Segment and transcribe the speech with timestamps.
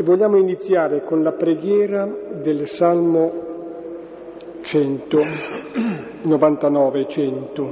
[0.00, 2.06] E vogliamo iniziare con la preghiera
[2.40, 3.32] del Salmo
[4.60, 5.18] 100,
[6.22, 7.62] 99 100.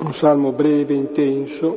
[0.00, 1.76] Un salmo breve, intenso,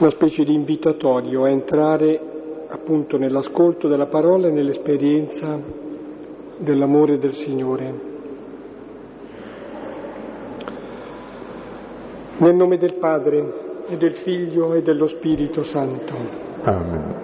[0.00, 2.20] una specie di invitatorio a entrare
[2.66, 5.60] appunto nell'ascolto della parola e nell'esperienza
[6.58, 8.13] dell'amore del Signore.
[12.44, 13.42] Nel nome del Padre
[13.88, 16.12] e del Figlio e dello Spirito Santo.
[16.60, 17.14] Amen.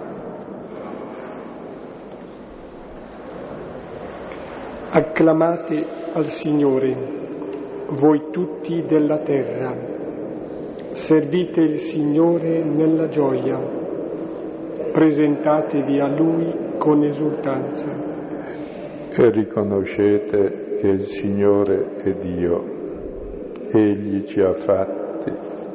[4.89, 6.95] Acclamate al Signore,
[7.89, 9.75] voi tutti della terra.
[10.93, 13.59] Servite il Signore nella gioia.
[14.91, 17.93] Presentatevi a Lui con esultanza.
[19.11, 22.79] E riconoscete che il Signore è Dio.
[23.71, 25.00] Egli ci ha fatti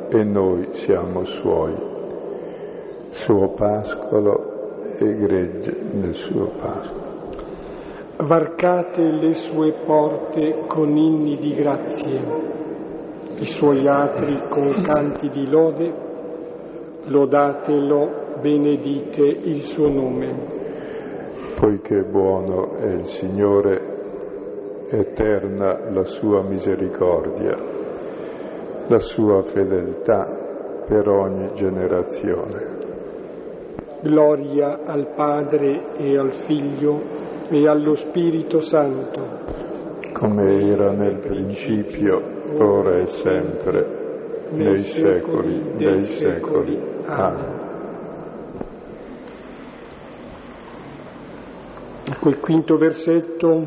[0.08, 1.74] e noi siamo suoi,
[3.10, 7.04] suo pascolo e gregge nel suo pascolo.
[8.18, 12.20] Varcate le sue porte con inni di grazie,
[13.38, 15.92] i suoi atri con canti di lode,
[17.04, 20.64] lodatelo, benedite il suo nome.
[21.58, 23.94] Poiché buono è il Signore,
[24.90, 27.75] eterna la sua misericordia
[28.88, 32.74] la sua fedeltà per ogni generazione.
[34.00, 37.02] Gloria al Padre e al Figlio
[37.48, 39.44] e allo Spirito Santo.
[40.12, 42.22] Come era nel principio,
[42.58, 46.80] ora e sempre, nei secoli dei secoli.
[47.06, 47.64] Amen.
[52.20, 53.66] Quel quinto versetto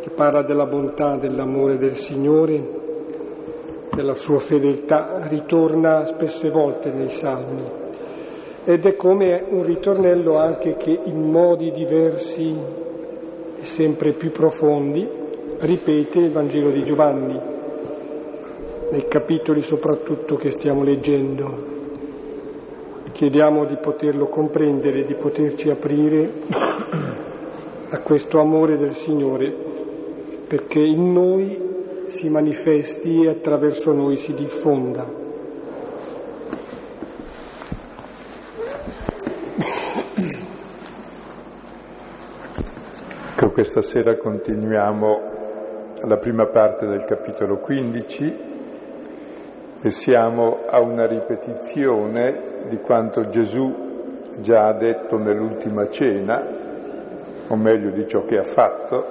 [0.00, 2.85] che parla della bontà, dell'amore del Signore,
[3.96, 7.84] della sua fedeltà ritorna spesse volte nei salmi
[8.68, 12.54] ed è come un ritornello anche che in modi diversi
[13.58, 15.08] e sempre più profondi
[15.60, 17.40] ripete il Vangelo di Giovanni,
[18.90, 21.74] nei capitoli soprattutto che stiamo leggendo.
[23.12, 26.28] Chiediamo di poterlo comprendere, di poterci aprire
[27.88, 29.54] a questo amore del Signore,
[30.48, 31.75] perché in noi
[32.08, 35.24] si manifesti e attraverso noi si diffonda.
[43.38, 45.34] Ecco, questa sera continuiamo
[46.02, 48.36] la prima parte del capitolo 15
[49.82, 56.44] e siamo a una ripetizione di quanto Gesù già ha detto nell'ultima cena,
[57.48, 59.04] o meglio di ciò che ha fatto,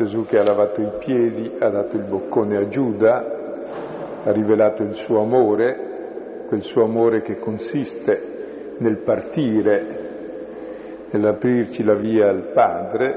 [0.00, 4.94] Gesù che ha lavato i piedi, ha dato il boccone a Giuda, ha rivelato il
[4.94, 13.14] suo amore, quel suo amore che consiste nel partire, nell'aprirci la via al Padre,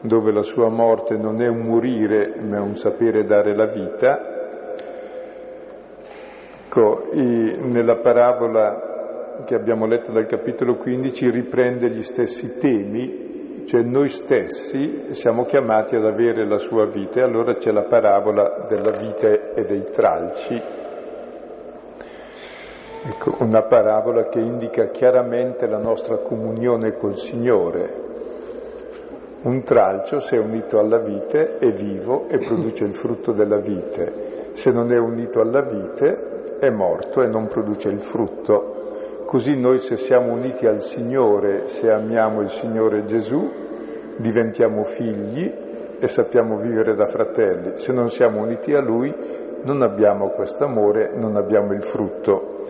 [0.00, 4.20] dove la sua morte non è un morire, ma è un sapere dare la vita.
[6.64, 13.25] Ecco, nella parabola che abbiamo letto dal capitolo 15 riprende gli stessi temi
[13.66, 18.64] cioè noi stessi siamo chiamati ad avere la sua vita e allora c'è la parabola
[18.68, 20.62] della vita e dei tralci.
[23.08, 28.04] Ecco, una parabola che indica chiaramente la nostra comunione col Signore.
[29.42, 34.50] Un tralcio, se è unito alla vite, è vivo e produce il frutto della vite.
[34.52, 38.75] Se non è unito alla vite, è morto e non produce il frutto.
[39.26, 43.50] Così noi se siamo uniti al Signore, se amiamo il Signore Gesù,
[44.18, 45.52] diventiamo figli
[45.98, 47.72] e sappiamo vivere da fratelli.
[47.76, 49.12] Se non siamo uniti a Lui,
[49.64, 52.66] non abbiamo questo amore, non abbiamo il frutto.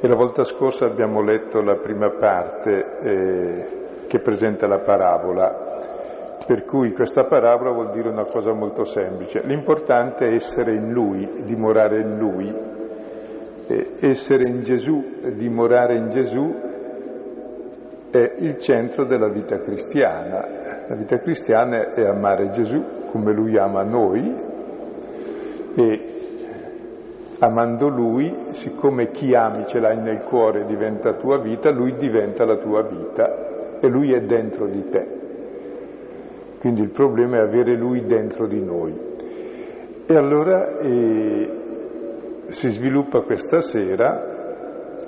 [0.00, 3.66] E la volta scorsa abbiamo letto la prima parte eh,
[4.08, 9.40] che presenta la parabola, per cui questa parabola vuol dire una cosa molto semplice.
[9.44, 12.74] L'importante è essere in Lui, dimorare in Lui,
[14.00, 15.02] essere in Gesù,
[15.34, 16.54] dimorare in Gesù
[18.10, 20.84] è il centro della vita cristiana.
[20.88, 24.34] La vita cristiana è amare Gesù come Lui ama noi
[25.74, 26.00] e
[27.38, 32.56] amando Lui, siccome chi ami ce l'hai nel cuore diventa tua vita, Lui diventa la
[32.56, 35.06] tua vita e Lui è dentro di te.
[36.60, 38.94] Quindi il problema è avere Lui dentro di noi.
[40.06, 41.65] E allora eh,
[42.48, 44.34] si sviluppa questa sera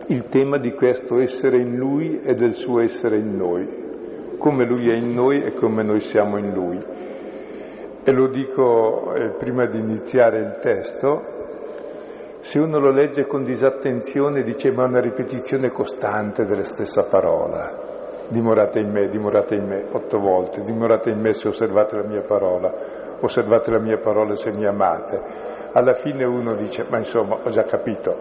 [0.08, 4.90] il tema di questo essere in Lui e del suo essere in noi, come Lui
[4.90, 6.78] è in noi e come noi siamo in Lui.
[8.04, 11.36] E lo dico eh, prima di iniziare il testo,
[12.40, 18.26] Se uno lo legge con disattenzione dice ma è una ripetizione costante della stessa parola.
[18.28, 22.22] Dimorate in me, dimorate in me, otto volte, dimorate in me se osservate la mia
[22.22, 22.72] parola,
[23.20, 25.20] osservate la mia parola se mi amate.
[25.72, 28.16] Alla fine uno dice ma insomma ho già capito,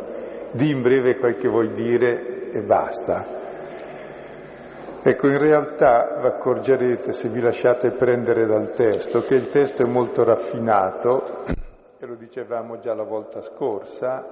[0.51, 3.35] di in breve quel che vuoi dire e basta.
[5.03, 9.87] Ecco, in realtà vi accorgerete, se vi lasciate prendere dal testo, che il testo è
[9.87, 11.45] molto raffinato,
[11.97, 14.27] e lo dicevamo già la volta scorsa,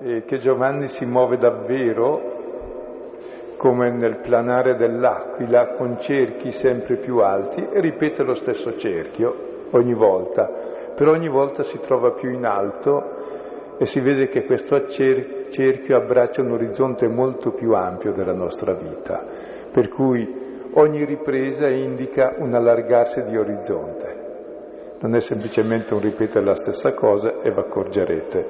[0.00, 2.46] eh, che Giovanni si muove davvero
[3.58, 9.94] come nel planare dell'aquila, con cerchi sempre più alti, e ripete lo stesso cerchio ogni
[9.94, 10.50] volta,
[10.94, 16.42] però ogni volta si trova più in alto e si vede che questo cerchio abbraccia
[16.42, 19.24] un orizzonte molto più ampio della nostra vita
[19.70, 24.26] per cui ogni ripresa indica un allargarsi di orizzonte.
[25.00, 28.46] Non è semplicemente un ripetere la stessa cosa e vi accorgerete.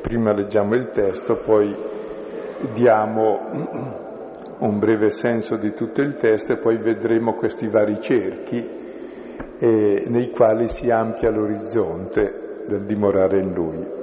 [0.00, 1.74] Prima leggiamo il testo, poi
[2.72, 3.38] diamo
[4.58, 8.78] un breve senso di tutto il testo e poi vedremo questi vari cerchi
[9.58, 13.98] eh, nei quali si ampia l'orizzonte del dimorare in lui.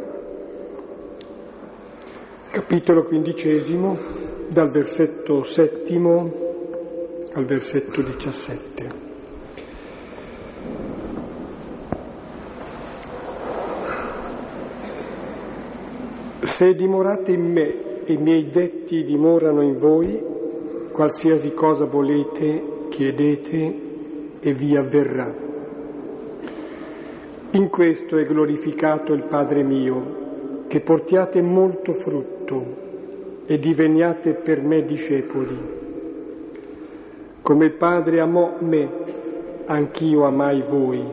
[2.52, 3.98] Capitolo quindicesimo,
[4.50, 6.46] dal versetto settimo
[7.34, 9.06] al versetto 17.
[16.42, 20.20] Se dimorate in me e i miei detti dimorano in voi,
[20.92, 23.87] qualsiasi cosa volete, chiedete
[24.40, 25.34] e vi avverrà.
[27.52, 32.86] In questo è glorificato il Padre mio, che portiate molto frutto
[33.46, 35.58] e diveniate per me discepoli.
[37.42, 38.90] Come il Padre amò me,
[39.66, 41.04] anch'io amai voi.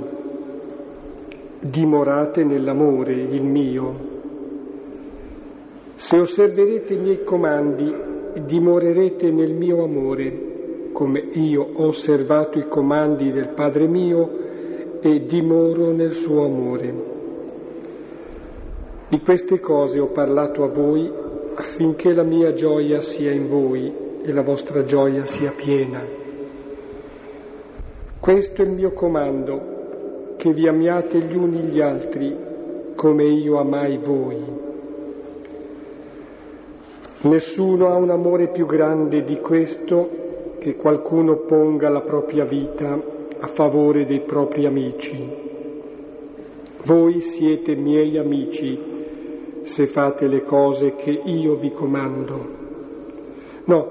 [1.61, 4.13] Dimorate nell'amore, il mio.
[5.95, 7.95] Se osserverete i miei comandi,
[8.45, 10.54] dimorerete nel mio amore,
[10.95, 14.31] come io ho osservato i comandi del Padre mio
[15.01, 16.95] e dimoro nel suo amore.
[19.09, 21.11] Di queste cose ho parlato a voi
[21.57, 23.93] affinché la mia gioia sia in voi
[24.23, 26.01] e la vostra gioia sia piena.
[28.21, 32.37] Questo è il mio comando, che vi amiate gli uni gli altri
[32.95, 34.43] come io amai voi.
[37.23, 40.23] Nessuno ha un amore più grande di questo
[40.65, 42.99] che qualcuno ponga la propria vita
[43.39, 45.15] a favore dei propri amici.
[46.87, 48.81] Voi siete miei amici
[49.61, 52.49] se fate le cose che io vi comando.
[53.67, 53.91] No,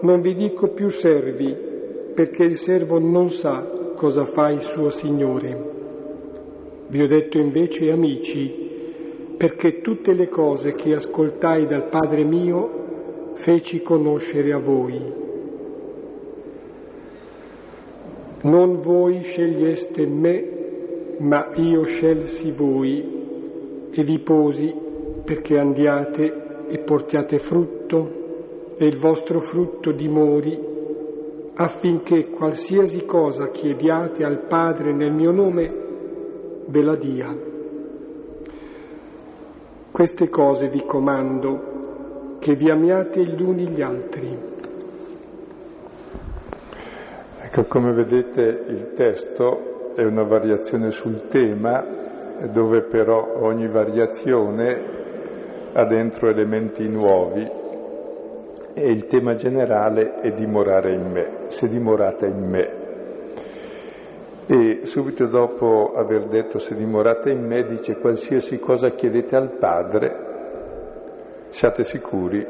[0.00, 1.54] non vi dico più servi,
[2.14, 5.72] perché il servo non sa cosa fa il suo Signore.
[6.86, 13.82] Vi ho detto invece amici, perché tutte le cose che ascoltai dal Padre mio feci
[13.82, 15.23] conoscere a voi.
[18.44, 24.74] Non voi sceglieste me, ma io scelsi voi e vi posi
[25.24, 30.72] perché andiate e portiate frutto e il vostro frutto dimori
[31.54, 35.72] affinché qualsiasi cosa chiediate al Padre nel mio nome
[36.66, 37.34] ve la dia.
[39.90, 44.53] Queste cose vi comando, che vi amiate gli uni gli altri.
[47.56, 51.86] Ecco, come vedete il testo è una variazione sul tema,
[52.50, 54.82] dove però ogni variazione
[55.72, 57.48] ha dentro elementi nuovi
[58.74, 62.72] e il tema generale è dimorare in me, se dimorate in me.
[64.46, 70.16] E subito dopo aver detto se dimorate in me dice qualsiasi cosa chiedete al Padre,
[71.50, 72.44] siate sicuri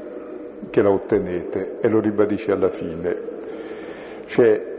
[0.70, 3.32] che la ottenete e lo ribadisce alla fine.
[4.24, 4.72] Cioè,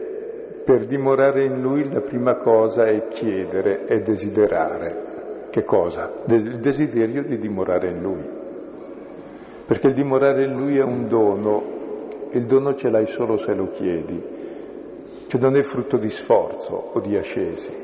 [0.66, 5.48] per dimorare in Lui la prima cosa è chiedere, è desiderare.
[5.50, 6.12] Che cosa?
[6.26, 8.44] Il desiderio di dimorare in Lui
[9.66, 11.64] perché il dimorare in Lui è un dono,
[12.32, 14.24] il dono ce l'hai solo se lo chiedi,
[15.28, 17.84] che non è frutto di sforzo o di ascesi.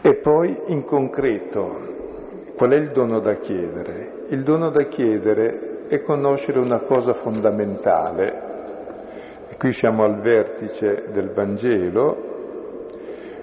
[0.00, 4.24] E poi in concreto, qual è il dono da chiedere?
[4.30, 8.43] Il dono da chiedere è conoscere una cosa fondamentale,
[9.54, 12.32] e qui siamo al vertice del Vangelo,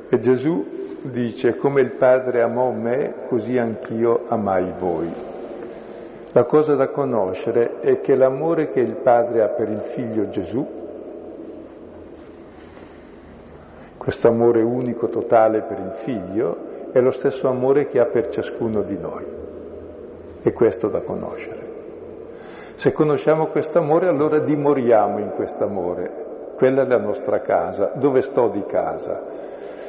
[0.10, 5.10] e Gesù dice come il Padre amò me, così anch'io amai voi.
[6.34, 10.68] La cosa da conoscere è che l'amore che il Padre ha per il Figlio Gesù,
[13.96, 18.82] questo amore unico, totale per il Figlio, è lo stesso amore che ha per ciascuno
[18.82, 19.26] di noi.
[20.42, 21.61] È questo da conoscere.
[22.82, 26.56] Se conosciamo questo amore, allora dimoriamo in questo amore.
[26.56, 27.92] Quella è la nostra casa.
[27.94, 29.22] Dove sto di casa?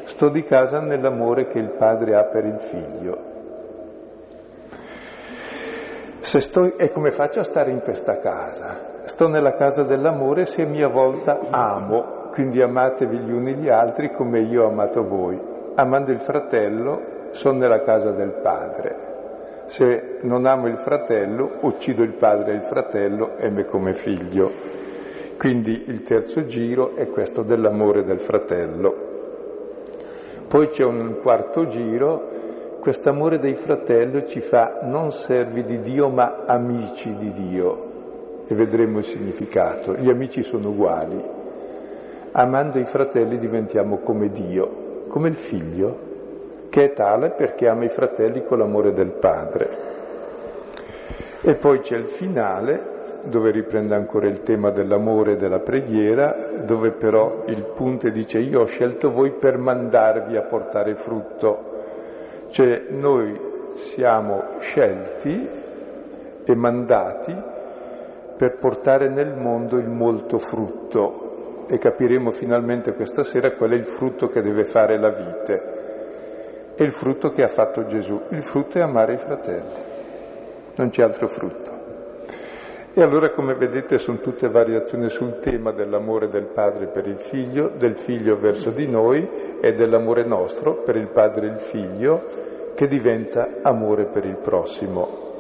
[0.04, 3.18] Sto di casa nell'amore che il padre ha per il figlio.
[6.20, 9.04] Se sto, e come faccio a stare in questa casa?
[9.04, 14.12] Sto nella casa dell'amore se a mia volta amo, quindi amatevi gli uni gli altri
[14.12, 15.40] come io ho amato voi.
[15.76, 19.11] Amando il fratello, sono nella casa del padre.
[19.66, 24.50] Se non amo il fratello, uccido il padre e il fratello e me come figlio.
[25.38, 29.10] Quindi il terzo giro è questo dell'amore del fratello.
[30.46, 32.32] Poi c'è un quarto giro
[32.82, 37.90] questo amore dei fratelli ci fa non servi di Dio ma amici di Dio
[38.48, 39.94] e vedremo il significato.
[39.94, 41.22] Gli amici sono uguali.
[42.32, 45.96] Amando i fratelli diventiamo come Dio, come il figlio,
[46.72, 49.68] che è tale perché ama i fratelli con l'amore del padre.
[51.42, 56.92] E poi c'è il finale, dove riprende ancora il tema dell'amore e della preghiera, dove
[56.92, 61.72] però il punto dice io ho scelto voi per mandarvi a portare frutto
[62.52, 65.48] cioè noi siamo scelti
[66.44, 67.34] e mandati
[68.36, 73.84] per portare nel mondo il molto frutto e capiremo finalmente questa sera qual è il
[73.84, 75.71] frutto che deve fare la vite.
[76.74, 78.20] È il frutto che ha fatto Gesù.
[78.30, 79.72] Il frutto è amare i fratelli,
[80.76, 81.80] non c'è altro frutto.
[82.94, 87.70] E allora, come vedete, sono tutte variazioni sul tema dell'amore del padre per il figlio,
[87.70, 89.26] del figlio verso di noi
[89.62, 92.26] e dell'amore nostro per il padre e il figlio,
[92.74, 95.30] che diventa amore per il prossimo.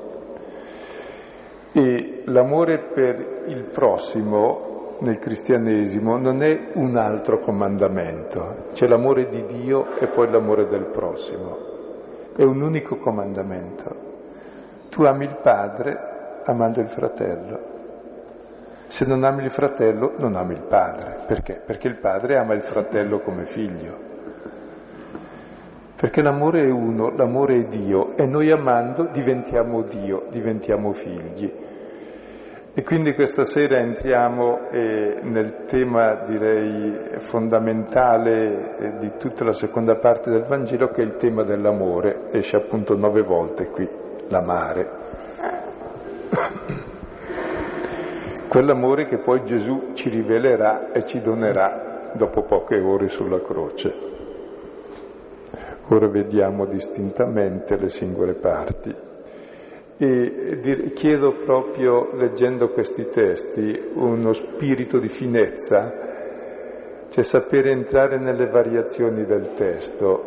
[1.72, 9.44] E l'amore per il prossimo nel cristianesimo non è un altro comandamento, c'è l'amore di
[9.46, 11.70] Dio e poi l'amore del prossimo.
[12.36, 14.10] È un unico comandamento.
[14.88, 17.70] Tu ami il padre amando il fratello.
[18.86, 21.18] Se non ami il fratello, non ami il padre.
[21.26, 21.54] Perché?
[21.54, 24.10] Perché il padre ama il fratello come figlio.
[25.96, 31.52] Perché l'amore è uno, l'amore è Dio e noi amando diventiamo Dio, diventiamo figli.
[32.74, 39.96] E quindi questa sera entriamo eh, nel tema, direi, fondamentale eh, di tutta la seconda
[39.96, 42.30] parte del Vangelo, che è il tema dell'amore.
[42.32, 43.86] Esce appunto nove volte qui,
[44.28, 44.90] l'amare.
[48.48, 53.92] Quell'amore che poi Gesù ci rivelerà e ci donerà dopo poche ore sulla croce.
[55.88, 59.10] Ora vediamo distintamente le singole parti.
[60.04, 65.94] E chiedo proprio, leggendo questi testi, uno spirito di finezza,
[67.08, 70.24] cioè sapere entrare nelle variazioni del testo,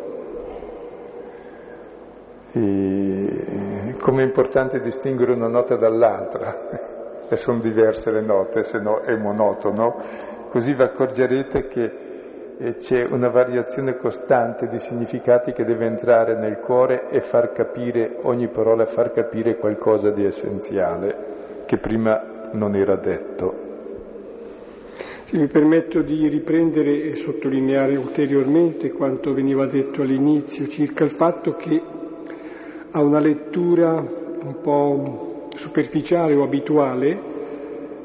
[2.52, 9.14] come è importante distinguere una nota dall'altra, e sono diverse le note, se no è
[9.14, 10.00] monotono,
[10.48, 12.05] così vi accorgerete che
[12.78, 18.48] c'è una variazione costante di significati che deve entrare nel cuore e far capire, ogni
[18.48, 23.64] parola far capire qualcosa di essenziale che prima non era detto.
[25.24, 31.56] Sì, mi permetto di riprendere e sottolineare ulteriormente quanto veniva detto all'inizio circa il fatto
[31.56, 31.82] che
[32.92, 37.34] a una lettura un po' superficiale o abituale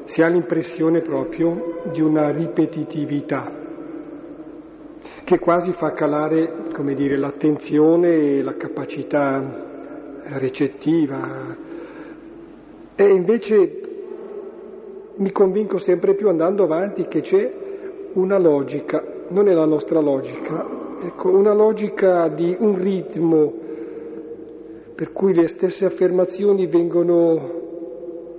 [0.04, 3.60] si ha l'impressione proprio di una ripetitività
[5.32, 9.42] che quasi fa calare, come dire, l'attenzione e la capacità
[10.24, 11.56] recettiva.
[12.94, 13.80] E invece
[15.14, 17.50] mi convinco sempre più andando avanti che c'è
[18.12, 20.66] una logica, non è la nostra logica,
[21.02, 23.54] ecco, una logica di un ritmo
[24.94, 27.60] per cui le stesse affermazioni vengono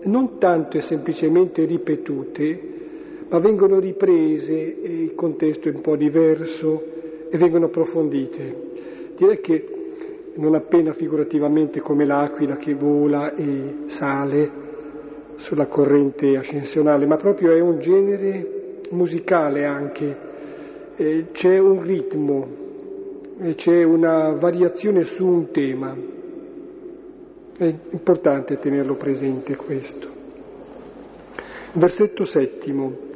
[0.03, 2.72] non tanto e semplicemente ripetute,
[3.33, 6.83] ma vengono riprese il contesto è un po' diverso
[7.31, 8.55] e vengono approfondite.
[9.17, 9.67] Direi che
[10.35, 14.51] non appena figurativamente come l'aquila che vola e sale
[15.37, 20.17] sulla corrente ascensionale, ma proprio è un genere musicale anche,
[20.95, 22.47] eh, c'è un ritmo,
[23.55, 25.97] c'è una variazione su un tema.
[27.57, 30.07] È importante tenerlo presente questo.
[31.73, 33.11] Versetto settimo.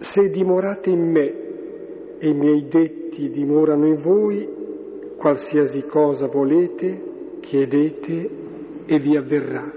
[0.00, 1.34] Se dimorate in me
[2.18, 4.48] e i miei detti dimorano in voi,
[5.16, 8.30] qualsiasi cosa volete, chiedete
[8.86, 9.72] e vi avverrà.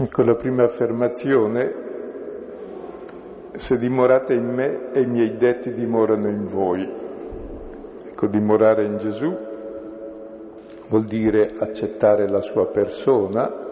[0.00, 1.86] Ecco la prima affermazione
[3.56, 6.88] se dimorate in me e i miei detti dimorano in voi.
[8.06, 9.36] Ecco, dimorare in Gesù
[10.88, 13.67] vuol dire accettare la sua persona,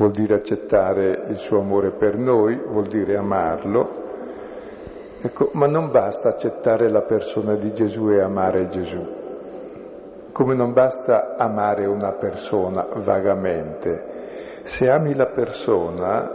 [0.00, 3.98] vuol dire accettare il suo amore per noi, vuol dire amarlo.
[5.20, 9.06] Ecco, ma non basta accettare la persona di Gesù e amare Gesù,
[10.32, 14.62] come non basta amare una persona vagamente.
[14.62, 16.32] Se ami la persona,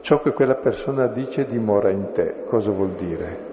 [0.00, 2.44] ciò che quella persona dice dimora in te.
[2.46, 3.50] Cosa vuol dire?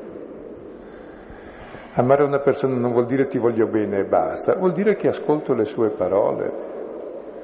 [1.93, 5.55] Amare una persona non vuol dire ti voglio bene e basta, vuol dire che ascolto
[5.55, 6.68] le sue parole,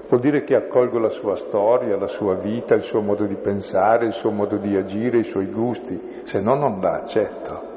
[0.07, 4.05] vuol dire che accolgo la sua storia, la sua vita, il suo modo di pensare,
[4.05, 7.73] il suo modo di agire, i suoi gusti, se no non la accetto.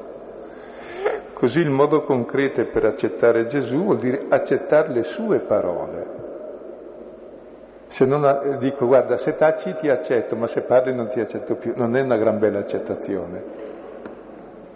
[1.33, 6.27] Così il modo concreto per accettare Gesù vuol dire accettare le sue parole.
[7.87, 11.73] Se non dico guarda, se taci ti accetto, ma se parli non ti accetto più,
[11.75, 13.43] non è una gran bella accettazione.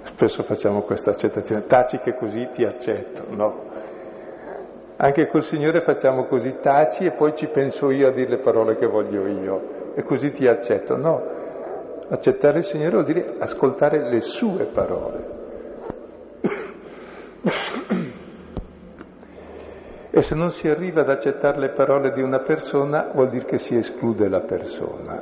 [0.04, 3.72] Spesso facciamo questa accettazione, taci che così ti accetto, no.
[5.04, 8.78] Anche col Signore facciamo così, taci e poi ci penso io a dire le parole
[8.78, 10.96] che voglio io e così ti accetto.
[10.96, 11.22] No,
[12.08, 15.42] accettare il Signore vuol dire ascoltare le sue parole.
[20.10, 23.58] E se non si arriva ad accettare le parole di una persona vuol dire che
[23.58, 25.22] si esclude la persona.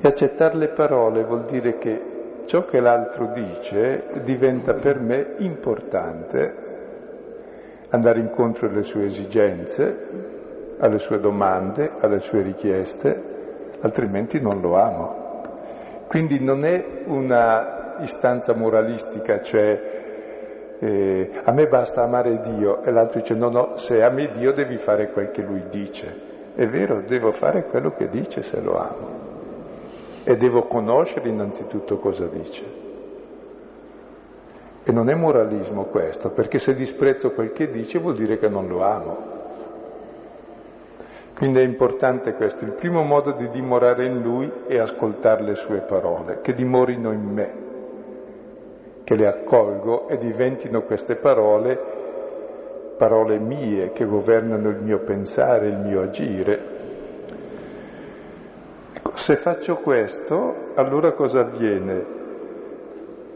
[0.00, 6.73] E accettare le parole vuol dire che ciò che l'altro dice diventa per me importante,
[7.94, 9.96] andare incontro alle sue esigenze,
[10.78, 13.22] alle sue domande, alle sue richieste,
[13.80, 15.22] altrimenti non lo amo.
[16.08, 23.20] Quindi non è una istanza moralistica, cioè eh, a me basta amare Dio e l'altro
[23.20, 26.32] dice no, no, se ami Dio devi fare quel che lui dice.
[26.54, 29.22] È vero, devo fare quello che dice se lo amo
[30.24, 32.83] e devo conoscere innanzitutto cosa dice.
[34.84, 38.68] E non è moralismo questo, perché se disprezzo quel che dice vuol dire che non
[38.68, 39.42] lo amo.
[41.34, 42.64] Quindi è importante questo.
[42.64, 47.22] Il primo modo di dimorare in Lui è ascoltare le sue parole, che dimorino in
[47.22, 47.54] me,
[49.04, 52.02] che le accolgo e diventino queste parole
[52.96, 56.74] parole mie che governano il mio pensare, il mio agire,
[59.14, 62.13] se faccio questo, allora cosa avviene?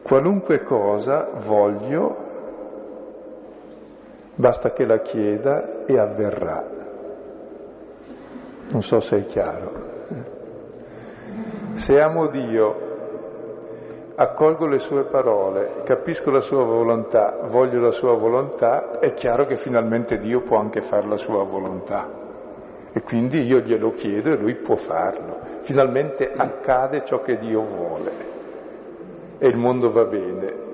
[0.08, 2.16] Qualunque cosa voglio,
[4.36, 6.64] basta che la chieda e avverrà.
[8.70, 9.70] Non so se è chiaro.
[11.74, 12.76] Se amo Dio,
[14.14, 19.56] accolgo le sue parole, capisco la sua volontà, voglio la sua volontà, è chiaro che
[19.56, 22.08] finalmente Dio può anche fare la sua volontà.
[22.94, 25.38] E quindi io glielo chiedo e lui può farlo.
[25.60, 28.27] Finalmente accade ciò che Dio vuole
[29.38, 30.66] e il mondo va bene.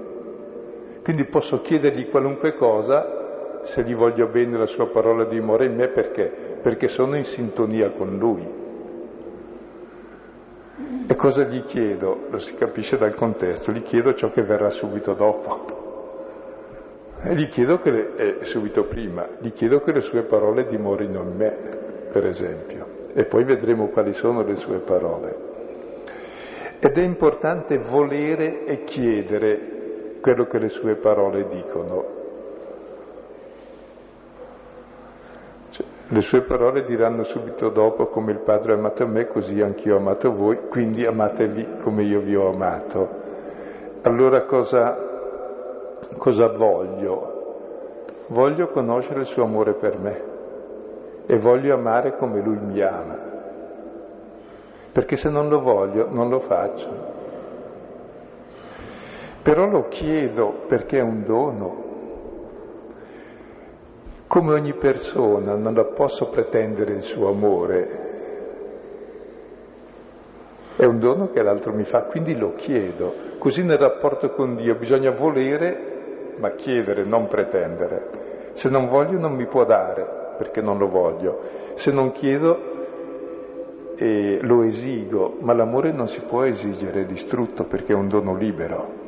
[1.02, 5.88] Quindi posso chiedergli qualunque cosa se gli voglio bene la sua parola dimora in me
[5.88, 6.24] perché?
[6.62, 8.62] Perché sono in sintonia con lui.
[11.06, 12.26] E cosa gli chiedo?
[12.30, 15.82] Lo si capisce dal contesto, gli chiedo ciò che verrà subito dopo.
[17.22, 21.22] E gli chiedo che le, eh, subito prima, gli chiedo che le sue parole dimorino
[21.22, 21.82] in me
[22.14, 25.43] per esempio, e poi vedremo quali sono le sue parole.
[26.84, 32.04] Ed è importante volere e chiedere quello che le sue parole dicono.
[35.70, 39.94] Cioè, le sue parole diranno subito dopo come il Padre ha amato me, così anch'io
[39.94, 43.08] ho amato voi, quindi amatevi come io vi ho amato.
[44.02, 44.94] Allora cosa,
[46.18, 48.26] cosa voglio?
[48.26, 50.22] Voglio conoscere il suo amore per me
[51.24, 53.33] e voglio amare come lui mi ama.
[54.94, 56.88] Perché se non lo voglio non lo faccio.
[59.42, 61.82] Però lo chiedo perché è un dono.
[64.28, 68.12] Come ogni persona non la posso pretendere il suo amore.
[70.76, 73.14] È un dono che l'altro mi fa, quindi lo chiedo.
[73.38, 78.52] Così nel rapporto con Dio bisogna volere, ma chiedere, non pretendere.
[78.52, 81.40] Se non voglio non mi può dare perché non lo voglio.
[81.74, 82.73] Se non chiedo
[83.96, 89.02] eh, lo esigo, ma l'amore non si può esigere distrutto perché è un dono libero.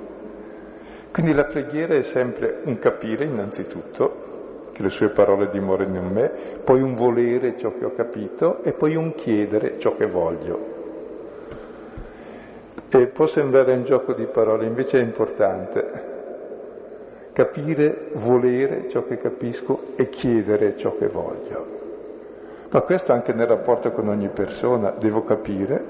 [1.12, 4.25] Quindi la preghiera è sempre un capire innanzitutto
[4.72, 6.31] che le sue parole dimorino in me,
[6.62, 10.75] poi un volere ciò che ho capito e poi un chiedere ciò che voglio.
[12.88, 16.14] E può sembrare un gioco di parole, invece è importante
[17.33, 21.86] capire, volere ciò che capisco e chiedere ciò che voglio.
[22.77, 25.83] Ma questo anche nel rapporto con ogni persona, devo capire,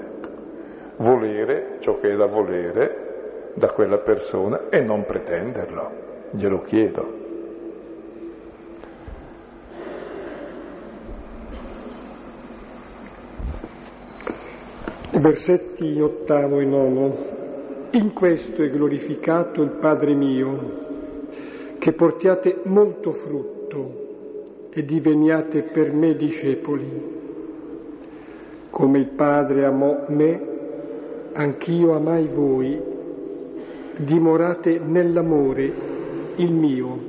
[0.95, 5.91] volere ciò che è da volere da quella persona e non pretenderlo,
[6.31, 7.25] glielo chiedo.
[15.11, 17.15] Versetti ottavo e nono.
[17.91, 20.85] In questo è glorificato il Padre mio,
[21.79, 24.05] che portiate molto frutto
[24.77, 27.15] e diveniate per me discepoli.
[28.69, 30.41] Come il Padre amò me,
[31.33, 32.79] anch'io amai voi,
[33.97, 35.73] dimorate nell'amore
[36.35, 36.99] il mio.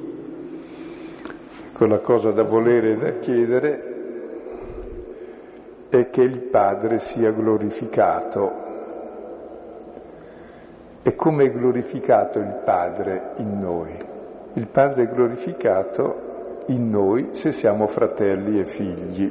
[1.75, 3.97] Quella cosa da volere e da chiedere
[5.91, 8.51] è che il Padre sia glorificato.
[11.03, 13.91] E come è glorificato il Padre in noi?
[14.55, 16.28] Il Padre è glorificato
[16.69, 19.31] in noi se siamo fratelli e figli,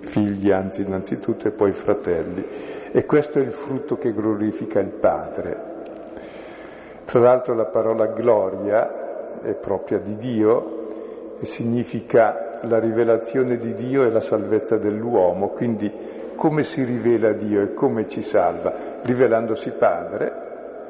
[0.00, 2.44] figli anzi innanzitutto e poi fratelli.
[2.92, 5.74] E questo è il frutto che glorifica il Padre.
[7.04, 14.04] Tra l'altro la parola gloria è propria di Dio e significa la rivelazione di Dio
[14.04, 15.92] e la salvezza dell'uomo, quindi
[16.36, 19.00] come si rivela Dio e come ci salva?
[19.02, 20.32] Rivelandosi Padre,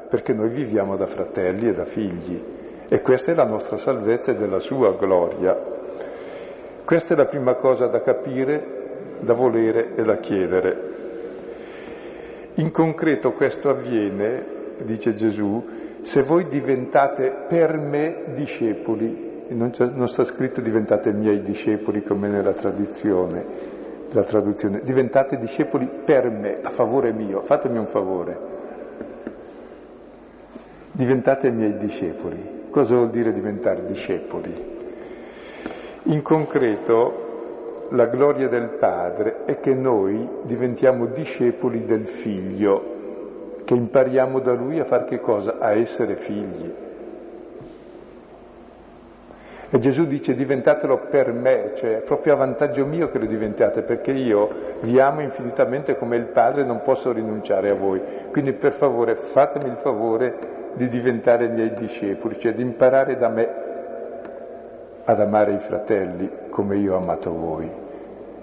[0.09, 2.41] perché noi viviamo da fratelli e da figli
[2.87, 5.55] e questa è la nostra salvezza e della sua gloria.
[6.85, 10.95] Questa è la prima cosa da capire, da volere e da chiedere.
[12.55, 14.45] In concreto questo avviene,
[14.83, 15.63] dice Gesù,
[16.01, 22.53] se voi diventate per me discepoli, non, non, sta scritto diventate miei discepoli come nella
[22.53, 23.45] tradizione,
[24.11, 28.65] la traduzione, diventate discepoli per me, a favore mio, fatemi un favore
[30.97, 32.56] diventate miei discepoli.
[32.69, 34.75] Cosa vuol dire diventare discepoli?
[36.03, 42.95] In concreto, la gloria del Padre è che noi diventiamo discepoli del Figlio,
[43.63, 45.57] che impariamo da Lui a fare che cosa?
[45.59, 46.73] A essere figli.
[49.69, 54.11] E Gesù dice diventatelo per me, cioè proprio a vantaggio mio che lo diventate, perché
[54.11, 54.49] io
[54.81, 58.01] vi amo infinitamente come il Padre e non posso rinunciare a voi.
[58.31, 63.49] Quindi per favore fatemi il favore di diventare miei discepoli, cioè di imparare da me
[65.03, 67.69] ad amare i fratelli come io ho amato voi.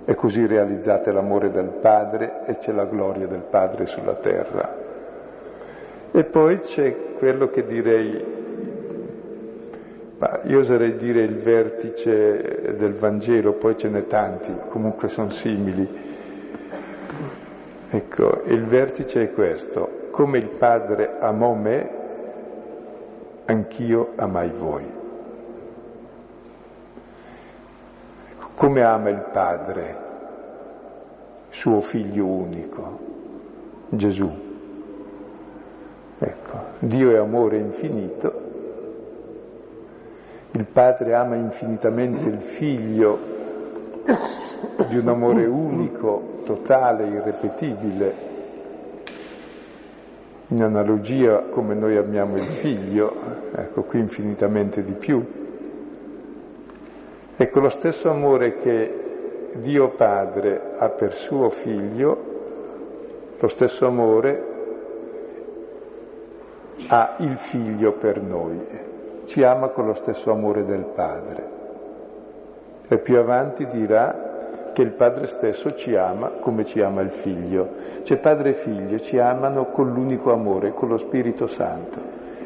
[0.04, 4.82] E così realizzate l'amore del Padre e c'è la gloria del Padre sulla terra.
[6.10, 8.24] E poi c'è quello che direi,
[10.18, 15.88] ma io oserei dire il vertice del Vangelo, poi ce n'è tanti, comunque sono simili.
[17.90, 22.02] Ecco, il vertice è questo, come il Padre amò me,
[23.46, 24.84] anch'io amai voi.
[28.54, 29.96] Come ama il Padre
[31.48, 32.98] suo figlio unico,
[33.90, 34.30] Gesù.
[36.18, 38.42] Ecco, Dio è amore infinito,
[40.52, 43.18] il Padre ama infinitamente il figlio
[44.88, 48.33] di un amore unico, totale, irrepetibile,
[50.54, 53.12] in analogia come noi amiamo il figlio,
[53.52, 55.22] ecco qui infinitamente di più.
[57.36, 62.32] Ecco lo stesso amore che Dio Padre ha per suo figlio,
[63.36, 64.52] lo stesso amore
[66.86, 68.60] ha il figlio per noi,
[69.24, 71.52] ci ama con lo stesso amore del Padre.
[72.86, 74.23] E più avanti dirà
[74.74, 77.68] che il Padre stesso ci ama come ci ama il Figlio.
[78.02, 81.98] Cioè Padre e Figlio ci amano con l'unico amore, con lo Spirito Santo.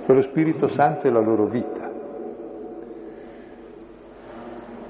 [0.06, 1.90] E lo Spirito Santo è la loro vita.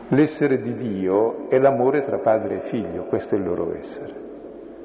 [0.09, 4.14] L'essere di Dio è l'amore tra padre e figlio, questo è il loro essere.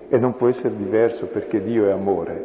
[0.09, 2.43] E non può essere diverso perché Dio è amore.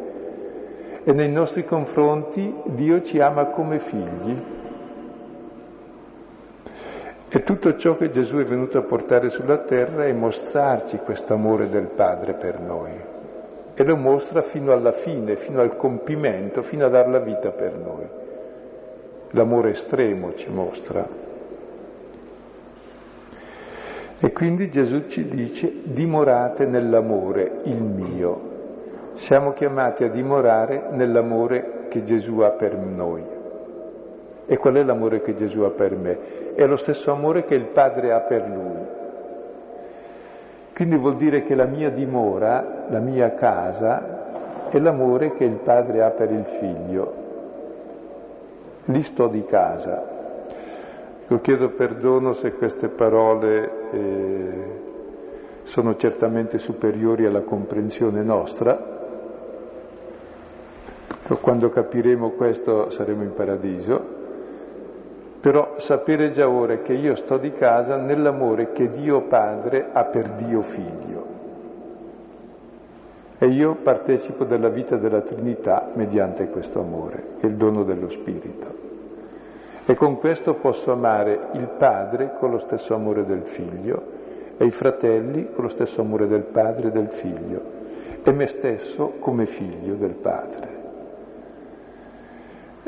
[1.03, 4.58] E nei nostri confronti Dio ci ama come figli,
[7.31, 11.69] e tutto ciò che Gesù è venuto a portare sulla terra è mostrarci questo amore
[11.69, 12.91] del Padre per noi.
[13.75, 17.75] E lo mostra fino alla fine, fino al compimento, fino a dar la vita per
[17.75, 18.07] noi.
[19.31, 21.07] L'amore estremo ci mostra.
[24.21, 28.47] E quindi Gesù ci dice dimorate nell'amore, il mio.
[29.13, 33.37] Siamo chiamati a dimorare nell'amore che Gesù ha per noi.
[34.51, 36.55] E qual è l'amore che Gesù ha per me?
[36.55, 38.77] È lo stesso amore che il Padre ha per Lui.
[40.73, 46.01] Quindi vuol dire che la mia dimora, la mia casa, è l'amore che il Padre
[46.01, 47.13] ha per il Figlio.
[48.85, 50.03] Lì sto di casa.
[51.27, 54.81] Io chiedo perdono se queste parole eh,
[55.65, 58.97] sono certamente superiori alla comprensione nostra.
[61.39, 64.18] Quando capiremo questo saremo in paradiso,
[65.39, 70.29] però sapere già ora che io sto di casa nell'amore che Dio Padre ha per
[70.31, 71.37] Dio Figlio.
[73.37, 78.09] E io partecipo della vita della Trinità mediante questo amore, che è il dono dello
[78.09, 78.87] Spirito.
[79.85, 84.17] E con questo posso amare il Padre con lo stesso amore del Figlio
[84.57, 87.77] e i fratelli con lo stesso amore del Padre e del Figlio
[88.23, 90.78] e me stesso come figlio del Padre.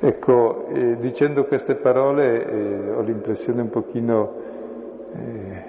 [0.04, 4.34] Ecco, eh, dicendo queste parole eh, ho l'impressione un pochino
[5.14, 5.64] eh,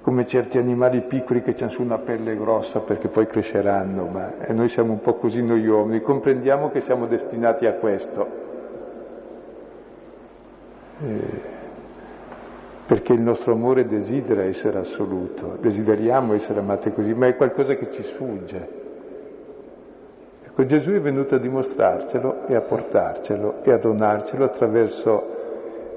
[0.00, 4.70] come certi animali piccoli che hanno su una pelle grossa perché poi cresceranno, ma noi
[4.70, 8.26] siamo un po' così noi uomini, comprendiamo che siamo destinati a questo.
[11.02, 11.58] Eh,
[12.86, 17.90] perché il nostro amore desidera essere assoluto, desideriamo essere amati così, ma è qualcosa che
[17.90, 18.79] ci sfugge.
[20.50, 25.22] Ecco, Gesù è venuto a dimostrarcelo e a portarcelo e a donarcelo attraverso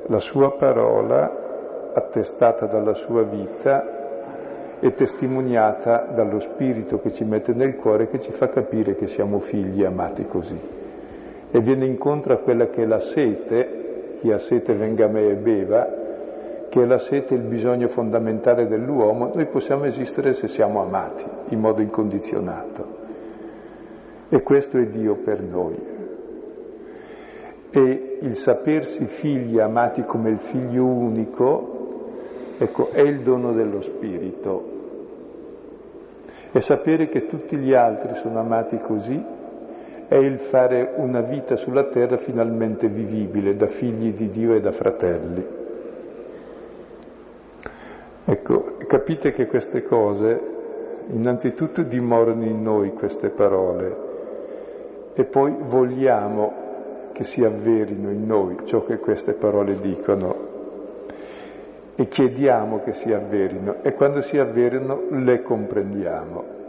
[0.07, 7.75] la sua parola attestata dalla sua vita e testimoniata dallo Spirito che ci mette nel
[7.77, 10.59] cuore che ci fa capire che siamo figli amati così.
[11.49, 15.29] E viene incontro a quella che è la sete, chi ha sete venga a me
[15.29, 15.87] e beva,
[16.69, 21.59] che è la sete, il bisogno fondamentale dell'uomo, noi possiamo esistere se siamo amati in
[21.59, 22.92] modo incondizionato.
[24.33, 25.75] E questo è Dio per noi.
[27.69, 32.07] E il sapersi figli amati come il figlio unico,
[32.57, 34.71] ecco, è il dono dello Spirito.
[36.51, 39.23] E sapere che tutti gli altri sono amati così
[40.07, 44.71] è il fare una vita sulla terra finalmente vivibile da figli di Dio e da
[44.71, 45.45] fratelli.
[48.25, 50.41] Ecco, capite che queste cose
[51.11, 54.12] innanzitutto dimorano in noi queste parole
[55.13, 56.61] e poi vogliamo
[57.13, 60.51] che si avverino in noi ciò che queste parole dicono
[61.95, 66.61] e chiediamo che si avverino e quando si avverino le comprendiamo.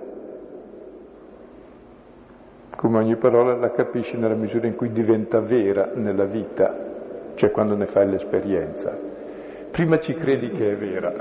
[2.77, 6.77] Come ogni parola la capisci nella misura in cui diventa vera nella vita,
[7.35, 8.95] cioè quando ne fai l'esperienza.
[9.71, 11.15] Prima ci credi che è vera,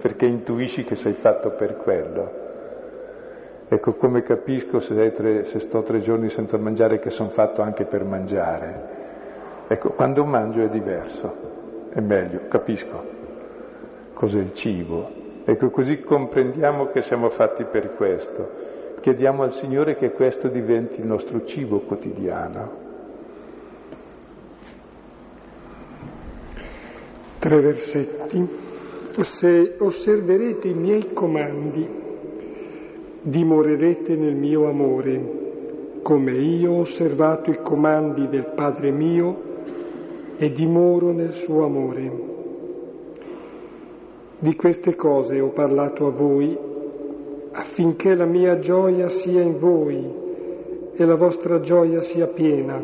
[0.00, 2.45] perché intuisci che sei fatto per quello,
[3.68, 7.84] Ecco come capisco se, tre, se, sto tre giorni senza mangiare che sono fatto anche
[7.84, 9.04] per mangiare.
[9.66, 11.34] Ecco, quando mangio è diverso,
[11.90, 13.14] è meglio, capisco
[14.12, 15.10] cos'è il cibo.
[15.44, 18.50] Ecco, così comprendiamo che siamo fatti per questo.
[19.00, 22.84] Chiediamo al Signore che questo diventi il nostro cibo quotidiano.
[27.38, 28.64] Tre versetti.
[29.20, 31.95] Se osserverete i miei comandi,
[33.28, 39.36] dimorerete nel mio amore, come io ho osservato i comandi del Padre mio
[40.36, 42.12] e dimoro nel suo amore.
[44.38, 46.56] Di queste cose ho parlato a voi
[47.50, 50.04] affinché la mia gioia sia in voi
[50.94, 52.80] e la vostra gioia sia piena.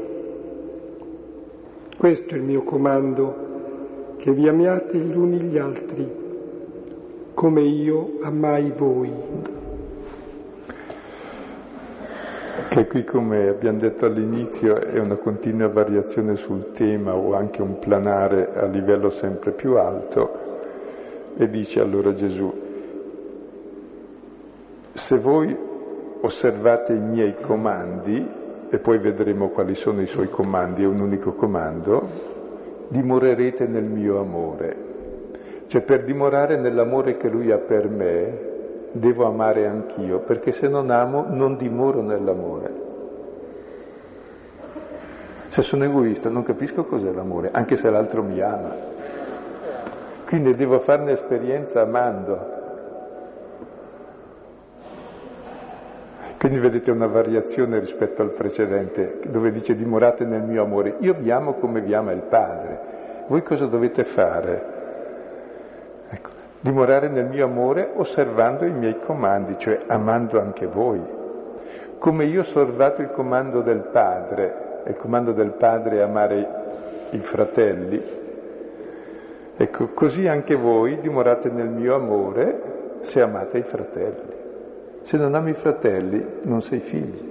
[1.96, 6.05] Questo è il mio comando, che vi amiate gli uni gli altri,
[7.33, 9.52] come io amai voi.
[12.69, 17.79] Che qui, come abbiamo detto all'inizio, è una continua variazione sul tema o anche un
[17.79, 20.41] planare a livello sempre più alto,
[21.37, 22.53] e dice allora Gesù,
[24.93, 25.57] se voi
[26.21, 31.33] osservate i miei comandi, e poi vedremo quali sono i suoi comandi, è un unico
[31.33, 32.09] comando,
[32.88, 34.77] dimorerete nel mio amore.
[35.67, 38.52] Cioè per dimorare nell'amore che lui ha per me,
[38.92, 42.90] devo amare anch'io, perché se non amo non dimoro nell'amore.
[45.48, 48.74] Se sono egoista non capisco cos'è l'amore, anche se l'altro mi ama.
[50.26, 52.61] Quindi devo farne esperienza amando.
[56.38, 60.96] Quindi vedete una variazione rispetto al precedente, dove dice dimorate nel mio amore.
[61.00, 63.24] Io vi amo come vi ama il Padre.
[63.28, 64.82] Voi cosa dovete fare?
[66.62, 71.01] Dimorare nel mio amore osservando i miei comandi, cioè amando anche voi.
[71.98, 76.48] Come io ho osservato il comando del Padre, e il comando del Padre è amare
[77.11, 78.03] i fratelli,
[79.57, 84.40] ecco, così anche voi dimorate nel mio amore se amate i fratelli.
[85.03, 87.31] Se non ami i fratelli non sei figli.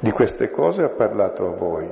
[0.00, 1.86] Di queste cose ha parlato a voi.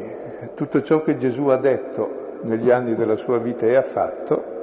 [0.54, 4.56] Tutto ciò che Gesù ha detto negli anni della sua vita e ha fatto,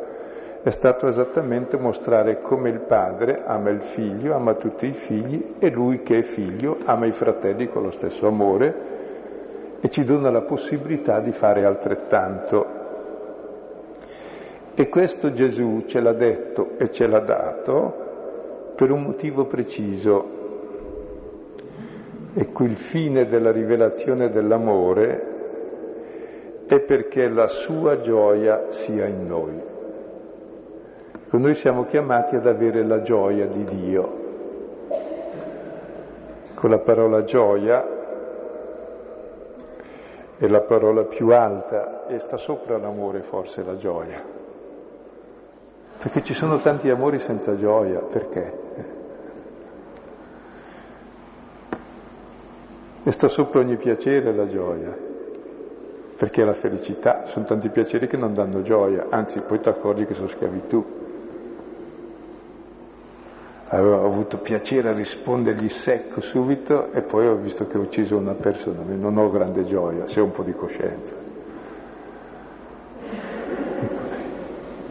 [0.64, 5.70] è stato esattamente mostrare come il padre ama il figlio, ama tutti i figli e
[5.70, 9.04] lui che è figlio ama i fratelli con lo stesso amore
[9.80, 12.66] e ci dona la possibilità di fare altrettanto.
[14.74, 20.44] E questo Gesù ce l'ha detto e ce l'ha dato per un motivo preciso.
[22.34, 25.35] E qui il fine della rivelazione dell'amore
[26.67, 29.73] è perché la sua gioia sia in noi.
[31.30, 34.23] Noi siamo chiamati ad avere la gioia di Dio.
[36.54, 37.86] Con la parola gioia
[40.38, 44.23] è la parola più alta e sta sopra l'amore forse la gioia.
[45.97, 48.63] Perché ci sono tanti amori senza gioia, perché?
[53.04, 54.95] E sta sopra ogni piacere la gioia,
[56.17, 60.13] perché la felicità, sono tanti piaceri che non danno gioia, anzi poi ti accorgi che
[60.13, 61.04] sono schiavitù
[63.67, 68.34] avevo avuto piacere a rispondergli secco subito e poi ho visto che ho ucciso una
[68.34, 71.15] persona, non ho grande gioia, se ho un po' di coscienza.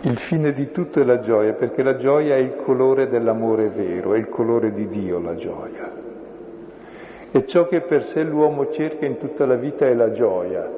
[0.02, 4.12] Il fine di tutto è la gioia, perché la gioia è il colore dell'amore vero,
[4.12, 5.90] è il colore di Dio la gioia.
[7.30, 10.68] E ciò che per sé l'uomo cerca in tutta la vita è la gioia,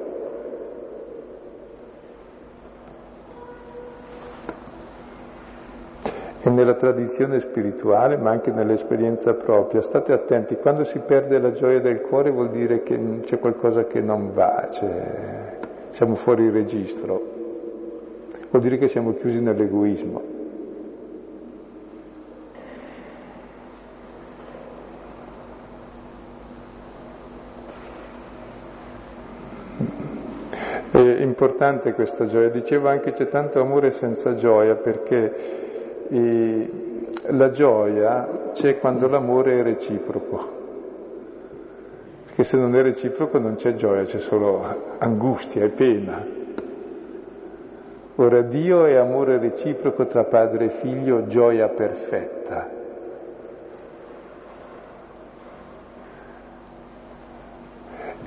[6.41, 9.81] e nella tradizione spirituale, ma anche nell'esperienza propria.
[9.81, 14.01] State attenti, quando si perde la gioia del cuore vuol dire che c'è qualcosa che
[14.01, 15.57] non va, cioè
[15.91, 17.21] siamo fuori registro,
[18.51, 20.35] vuol dire che siamo chiusi nell'egoismo.
[30.91, 35.67] È importante questa gioia, dicevo anche c'è tanto amore senza gioia perché
[36.09, 36.69] e
[37.29, 40.55] la gioia c'è quando l'amore è reciproco,
[42.25, 46.25] perché se non è reciproco non c'è gioia, c'è solo angustia e pena.
[48.19, 52.69] Ora Dio è amore reciproco tra padre e figlio, gioia perfetta.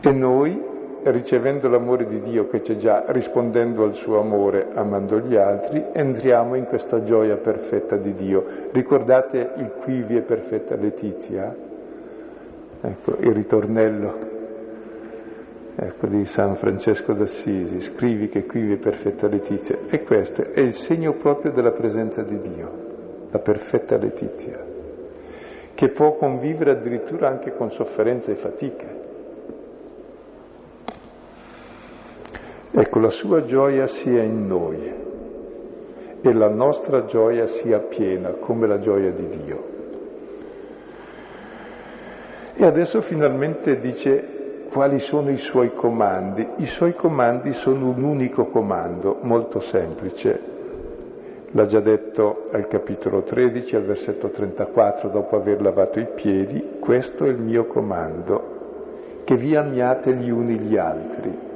[0.02, 0.69] E noi
[1.04, 6.54] ricevendo l'amore di Dio che c'è già, rispondendo al suo amore, amando gli altri, entriamo
[6.54, 8.44] in questa gioia perfetta di Dio.
[8.72, 11.54] Ricordate il quivi è perfetta Letizia?
[12.82, 14.14] Ecco, il ritornello
[15.76, 19.76] ecco, di San Francesco d'Assisi, scrivi che quivi è perfetta Letizia.
[19.88, 22.70] E questo è il segno proprio della presenza di Dio,
[23.30, 24.58] la perfetta Letizia,
[25.74, 28.99] che può convivere addirittura anche con sofferenze e fatiche.
[32.72, 34.92] Ecco, la sua gioia sia in noi
[36.20, 39.64] e la nostra gioia sia piena come la gioia di Dio.
[42.54, 46.46] E adesso finalmente dice quali sono i suoi comandi.
[46.58, 50.40] I suoi comandi sono un unico comando, molto semplice.
[51.50, 57.24] L'ha già detto al capitolo 13, al versetto 34, dopo aver lavato i piedi, questo
[57.24, 61.48] è il mio comando, che vi amiate gli uni gli altri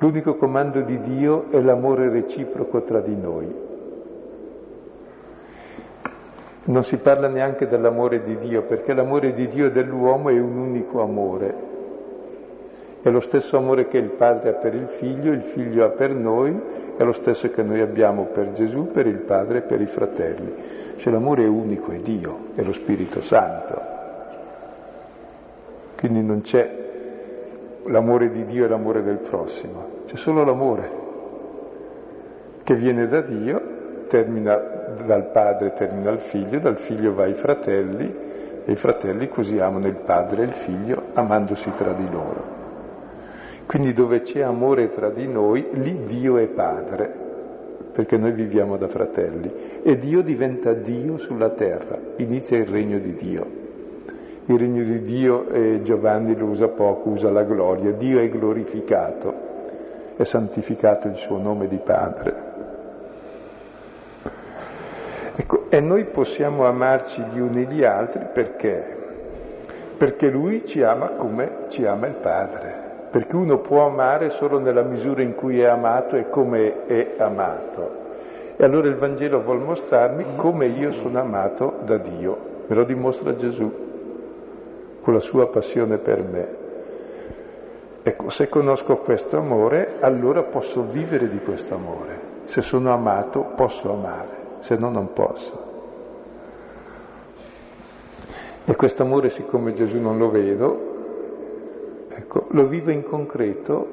[0.00, 3.52] L'unico comando di Dio è l'amore reciproco tra di noi.
[6.64, 10.56] Non si parla neanche dell'amore di Dio, perché l'amore di Dio e dell'uomo è un
[10.56, 11.66] unico amore.
[13.02, 16.10] È lo stesso amore che il Padre ha per il Figlio, il Figlio ha per
[16.10, 16.60] noi,
[16.96, 20.54] è lo stesso che noi abbiamo per Gesù, per il Padre e per i fratelli.
[20.96, 23.80] Cioè l'amore è unico, è Dio, è lo Spirito Santo.
[25.96, 26.87] Quindi non c'è
[27.88, 31.06] l'amore di Dio e l'amore del prossimo, c'è solo l'amore
[32.62, 33.60] che viene da Dio,
[34.08, 34.56] termina
[35.04, 38.10] dal padre, termina al figlio, dal figlio va ai fratelli
[38.64, 42.56] e i fratelli così amano il padre e il figlio amandosi tra di loro.
[43.66, 47.10] Quindi dove c'è amore tra di noi, lì Dio è padre,
[47.92, 49.50] perché noi viviamo da fratelli
[49.82, 53.57] e Dio diventa Dio sulla terra, inizia il regno di Dio.
[54.50, 57.92] Il regno di Dio, eh, Giovanni lo usa poco, usa la gloria.
[57.92, 59.34] Dio è glorificato,
[60.16, 62.34] è santificato il suo nome di Padre.
[65.36, 68.96] Ecco, e noi possiamo amarci gli uni gli altri perché?
[69.98, 72.86] Perché Lui ci ama come ci ama il Padre.
[73.10, 77.90] Perché uno può amare solo nella misura in cui è amato e come è amato.
[78.56, 82.64] E allora il Vangelo vuol mostrarmi come io sono amato da Dio.
[82.66, 83.87] Me lo dimostra Gesù
[85.08, 86.48] con la sua passione per me.
[88.02, 92.20] Ecco, se conosco questo amore, allora posso vivere di questo amore.
[92.44, 94.28] Se sono amato, posso amare,
[94.58, 95.62] se no non posso.
[98.66, 100.78] E questo amore, siccome Gesù non lo vedo,
[102.10, 103.86] ecco, lo vivo in concreto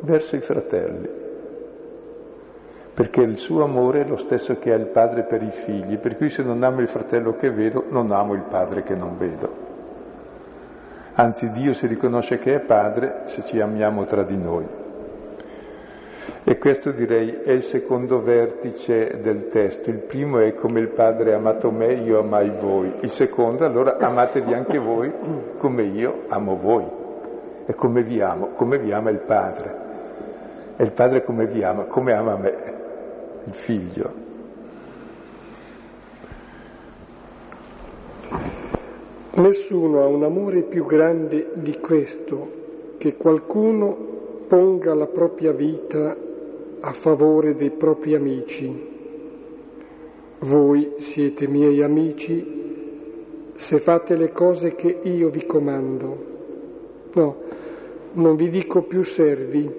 [0.00, 1.08] verso i fratelli.
[2.94, 6.16] Perché il suo amore è lo stesso che ha il padre per i figli, per
[6.16, 9.67] cui se non amo il fratello che vedo, non amo il padre che non vedo.
[11.20, 14.64] Anzi, Dio si riconosce che è padre se ci amiamo tra di noi.
[16.44, 19.90] E questo direi è il secondo vertice del testo.
[19.90, 22.98] Il primo è come il Padre ha amato me, io amai voi.
[23.00, 25.12] Il secondo, allora amatevi anche voi
[25.58, 26.86] come io amo voi.
[27.66, 28.50] E come vi amo?
[28.54, 29.74] Come vi ama il Padre.
[30.76, 31.86] E il Padre come vi ama?
[31.86, 32.54] Come ama me,
[33.44, 34.27] il Figlio.
[39.38, 43.96] Nessuno ha un amore più grande di questo, che qualcuno
[44.48, 46.16] ponga la propria vita
[46.80, 48.86] a favore dei propri amici.
[50.40, 56.24] Voi siete miei amici se fate le cose che io vi comando.
[57.12, 57.36] No,
[58.14, 59.70] non vi dico più servi,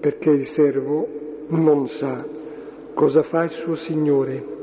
[0.00, 1.06] perché il servo
[1.46, 2.26] non sa
[2.92, 4.53] cosa fa il suo Signore.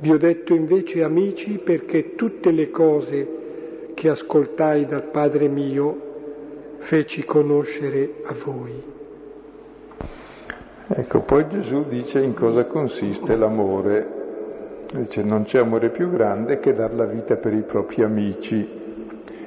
[0.00, 7.22] Vi ho detto invece amici perché tutte le cose che ascoltai dal Padre mio feci
[7.22, 8.82] conoscere a voi.
[10.86, 14.18] Ecco, poi Gesù dice in cosa consiste l'amore.
[14.94, 18.66] Dice non c'è amore più grande che dar la vita per i propri amici.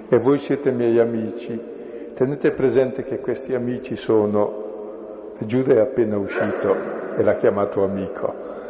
[0.07, 1.59] E voi siete miei amici.
[2.13, 6.75] Tenete presente che questi amici sono, Giuda è appena uscito
[7.17, 8.61] e l'ha chiamato amico.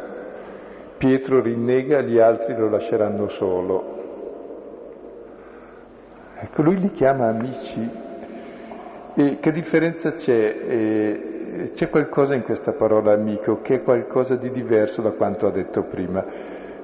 [1.04, 3.84] Pietro rinnega, gli altri lo lasceranno solo.
[6.40, 7.90] Ecco, lui li chiama amici.
[9.14, 11.72] E che differenza c'è?
[11.74, 15.84] C'è qualcosa in questa parola amico che è qualcosa di diverso da quanto ha detto
[15.84, 16.24] prima,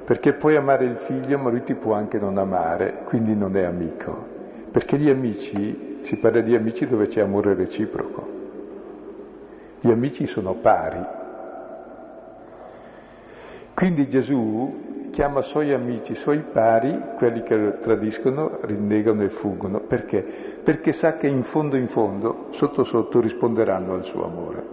[0.04, 3.64] perché puoi amare il figlio ma lui ti può anche non amare, quindi non è
[3.64, 4.26] amico,
[4.70, 8.28] perché gli amici, si parla di amici dove c'è amore reciproco,
[9.80, 11.19] gli amici sono pari.
[13.80, 19.80] Quindi Gesù chiama suoi amici, suoi pari, quelli che lo tradiscono, rinnegano e fuggono.
[19.80, 20.22] Perché?
[20.62, 24.64] Perché sa che in fondo in fondo, sotto sotto, risponderanno al suo amore.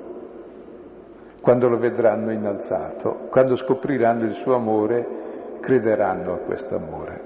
[1.41, 5.07] Quando lo vedranno innalzato, quando scopriranno il suo amore,
[5.61, 7.21] crederanno a questo amore.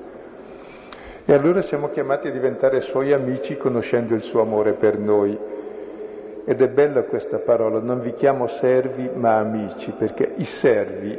[1.25, 5.39] E allora siamo chiamati a diventare suoi amici conoscendo il suo amore per noi.
[6.45, 11.19] Ed è bella questa parola, non vi chiamo servi ma amici, perché i servi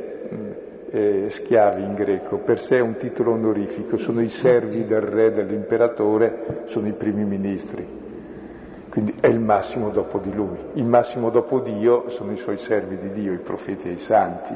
[0.91, 5.32] eh, schiavi in greco, per sé è un titolo onorifico, sono i servi del re,
[5.32, 7.99] dell'imperatore, sono i primi ministri.
[8.89, 10.57] Quindi è il massimo dopo di lui.
[10.74, 14.53] Il massimo dopo Dio sono i suoi servi di Dio, i profeti e i santi.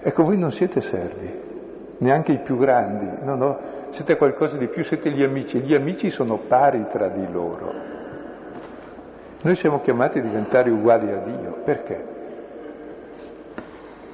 [0.00, 1.28] Ecco, voi non siete servi,
[1.98, 5.58] neanche i più grandi, no, no, siete qualcosa di più, siete gli amici.
[5.58, 7.95] Gli amici sono pari tra di loro.
[9.46, 11.58] Noi siamo chiamati a diventare uguali a Dio.
[11.62, 12.14] Perché?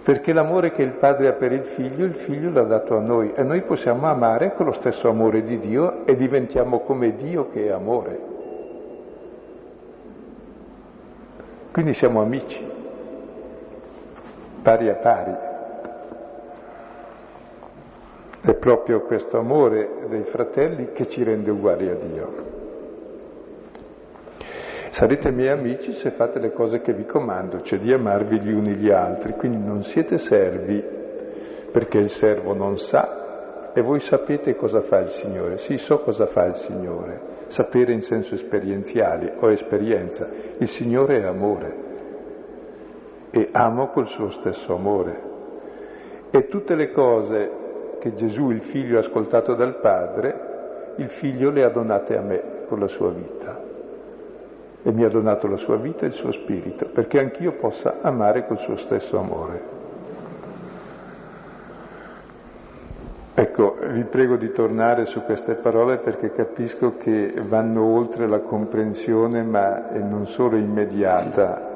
[0.02, 3.32] perché l'amore che il padre ha per il figlio, il figlio l'ha dato a noi
[3.34, 7.66] e noi possiamo amare con lo stesso amore di Dio e diventiamo come Dio che
[7.66, 8.20] è amore.
[11.70, 12.68] Quindi siamo amici,
[14.60, 15.34] pari a pari.
[18.40, 22.61] È proprio questo amore dei fratelli che ci rende uguali a Dio.
[24.92, 28.74] Sarete miei amici se fate le cose che vi comando, cioè di amarvi gli uni
[28.74, 29.32] gli altri.
[29.32, 30.84] Quindi non siete servi
[31.72, 35.56] perché il servo non sa e voi sapete cosa fa il Signore.
[35.56, 37.20] Sì, so cosa fa il Signore.
[37.46, 40.28] Sapere in senso esperienziale o esperienza.
[40.58, 41.76] Il Signore è amore
[43.30, 45.22] e amo col suo stesso amore.
[46.30, 51.64] E tutte le cose che Gesù, il figlio, ha ascoltato dal Padre, il figlio le
[51.64, 53.61] ha donate a me con la sua vita
[54.82, 58.46] e mi ha donato la sua vita e il suo spirito, perché anch'io possa amare
[58.46, 59.80] col suo stesso amore.
[63.34, 69.42] Ecco, vi prego di tornare su queste parole perché capisco che vanno oltre la comprensione,
[69.42, 71.70] ma non solo immediata.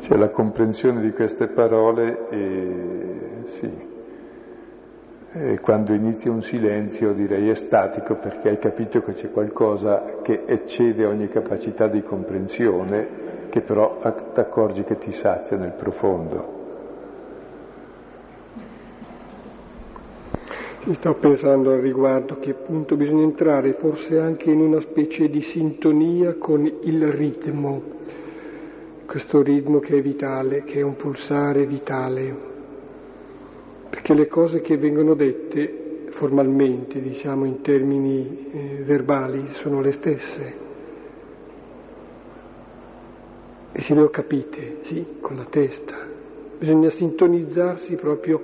[0.00, 3.95] Cioè la comprensione di queste parole è, sì,
[5.60, 11.28] quando inizia un silenzio direi estatico perché hai capito che c'è qualcosa che eccede ogni
[11.28, 13.98] capacità di comprensione, che però
[14.32, 16.54] ti accorgi che ti sazia nel profondo.
[20.88, 26.36] Sto pensando al riguardo che appunto bisogna entrare forse anche in una specie di sintonia
[26.38, 27.82] con il ritmo,
[29.04, 32.54] questo ritmo che è vitale, che è un pulsare vitale,
[34.06, 40.54] perché le cose che vengono dette formalmente, diciamo in termini eh, verbali, sono le stesse.
[43.72, 45.96] E se le ho capite, sì, con la testa.
[46.56, 48.40] Bisogna sintonizzarsi proprio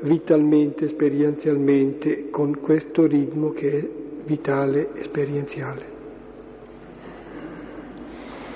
[0.00, 3.88] vitalmente, esperienzialmente, con questo ritmo che è
[4.24, 5.84] vitale, esperienziale.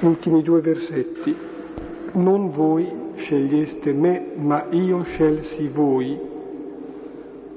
[0.01, 1.36] Ultimi due versetti.
[2.14, 6.30] Non voi sceglieste me, ma io scelsi voi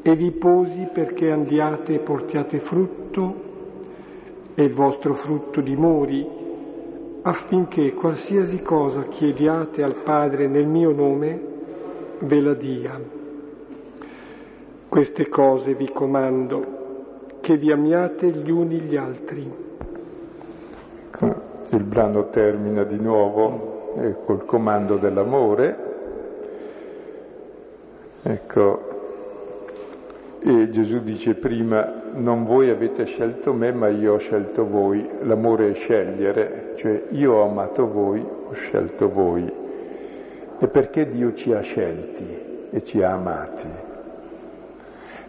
[0.08, 3.42] e vi posi perché andiate e portiate frutto
[4.54, 6.24] e il vostro frutto dimori,
[7.24, 11.42] affinché qualsiasi cosa chiediate al Padre nel mio nome
[12.20, 13.02] ve la dia.
[14.88, 19.52] Queste cose vi comando, che vi amiate gli uni gli altri.
[21.02, 21.36] Ecco,
[21.72, 25.94] il brano termina di nuovo eh, col comando dell'amore.
[28.22, 28.94] Ecco,
[30.48, 35.10] e Gesù dice prima, non voi avete scelto me, ma io ho scelto voi.
[35.24, 39.52] L'amore è scegliere, cioè io ho amato voi, ho scelto voi.
[40.60, 43.68] E perché Dio ci ha scelti e ci ha amati?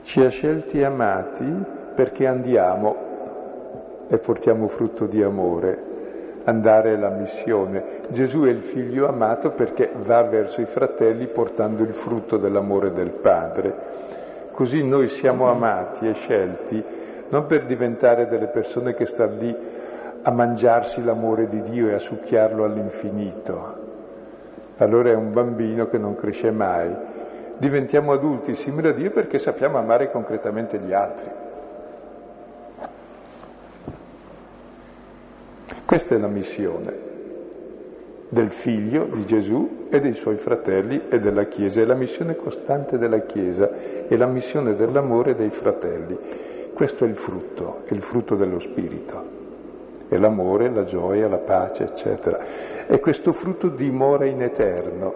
[0.02, 1.50] Ci ha scelti e amati
[1.94, 2.96] perché andiamo
[4.08, 5.94] e portiamo frutto di amore.
[6.44, 8.02] Andare è la missione.
[8.10, 13.12] Gesù è il figlio amato perché va verso i fratelli portando il frutto dell'amore del
[13.12, 14.05] Padre.
[14.56, 16.82] Così noi siamo amati e scelti
[17.28, 19.56] non per diventare delle persone che stanno lì
[20.22, 23.74] a mangiarsi l'amore di Dio e a succhiarlo all'infinito.
[24.78, 26.90] Allora è un bambino che non cresce mai,
[27.58, 31.30] diventiamo adulti simili a Dio perché sappiamo amare concretamente gli altri.
[35.84, 37.15] Questa è la missione
[38.36, 42.98] del figlio di Gesù e dei suoi fratelli e della Chiesa, è la missione costante
[42.98, 43.70] della Chiesa,
[44.06, 46.18] è la missione dell'amore dei fratelli.
[46.74, 49.24] Questo è il frutto, è il frutto dello Spirito,
[50.08, 52.38] è l'amore, la gioia, la pace, eccetera.
[52.86, 55.14] E questo frutto dimora in eterno,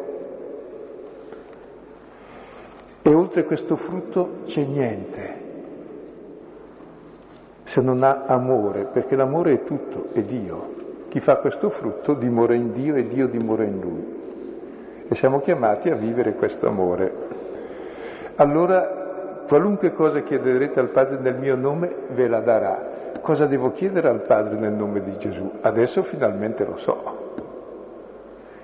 [3.02, 5.34] e oltre questo frutto c'è niente,
[7.64, 10.79] se non ha amore, perché l'amore è tutto, è Dio.
[11.10, 14.18] Chi fa questo frutto dimora in Dio e Dio dimora in lui.
[15.08, 17.12] E siamo chiamati a vivere questo amore.
[18.36, 22.90] Allora, qualunque cosa chiederete al Padre nel mio nome, ve la darà.
[23.22, 25.50] Cosa devo chiedere al Padre nel nome di Gesù?
[25.62, 27.34] Adesso finalmente lo so.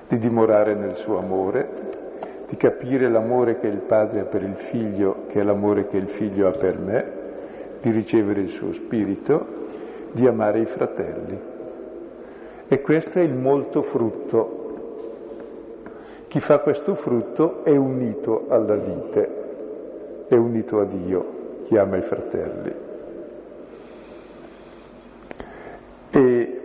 [0.07, 1.69] Di dimorare nel suo amore,
[2.49, 6.07] di capire l'amore che il padre ha per il figlio, che è l'amore che il
[6.07, 7.05] figlio ha per me,
[7.81, 9.45] di ricevere il suo spirito,
[10.13, 11.55] di amare i fratelli.
[12.69, 14.65] E questo è il molto frutto.
[16.27, 21.25] Chi fa questo frutto è unito alla vite, è unito a Dio,
[21.65, 22.75] chi ama i fratelli.
[26.11, 26.61] E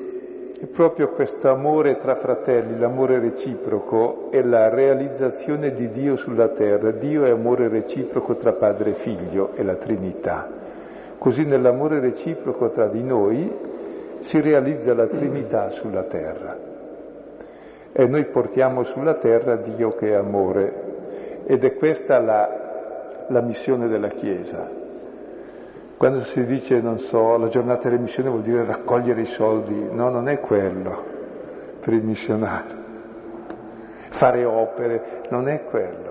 [0.73, 6.89] proprio questo amore tra fratelli, l'amore reciproco, è la realizzazione di Dio sulla terra.
[6.91, 10.49] Dio è amore reciproco tra padre e figlio, è la Trinità.
[11.19, 13.51] Così nell'amore reciproco tra di noi
[14.21, 16.57] si realizza la Trinità sulla terra.
[17.91, 21.43] E noi portiamo sulla terra Dio che è amore.
[21.45, 24.79] Ed è questa la, la missione della Chiesa
[26.01, 30.09] quando si dice, non so, la giornata delle missioni vuol dire raccogliere i soldi, no,
[30.09, 31.03] non è quello
[31.79, 32.75] per il missionario.
[34.09, 36.09] Fare opere, non è quello.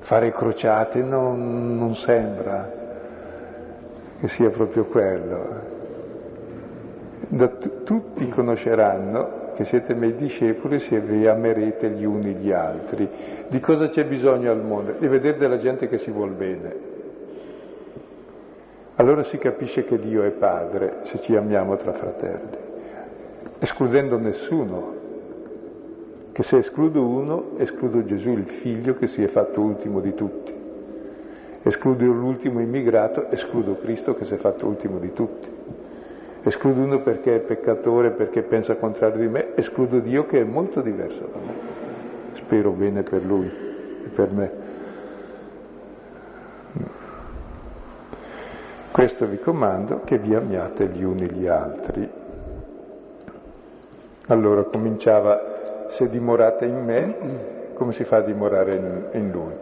[0.00, 2.68] Fare crociate, non, non sembra
[4.18, 5.75] che sia proprio quello.
[7.28, 13.08] Da t- tutti conosceranno che siete miei discepoli se vi amerete gli uni gli altri.
[13.48, 14.92] Di cosa c'è bisogno al mondo?
[14.98, 16.94] Di vedere della gente che si vuol bene
[18.98, 22.56] allora si capisce che Dio è Padre se ci amiamo tra fratelli,
[23.58, 24.94] escludendo nessuno,
[26.32, 30.54] che se escludo uno, escludo Gesù, il figlio che si è fatto ultimo di tutti.
[31.62, 35.50] Escludo l'ultimo immigrato, escludo Cristo che si è fatto ultimo di tutti.
[36.46, 40.80] Escludo uno perché è peccatore, perché pensa contrario di me, escludo Dio che è molto
[40.80, 41.54] diverso da me.
[42.34, 44.50] Spero bene per lui e per me.
[48.92, 52.08] Questo vi comando che vi amiate gli uni gli altri.
[54.28, 57.14] Allora cominciava, se dimorate in me,
[57.74, 59.52] come si fa a dimorare in, in lui?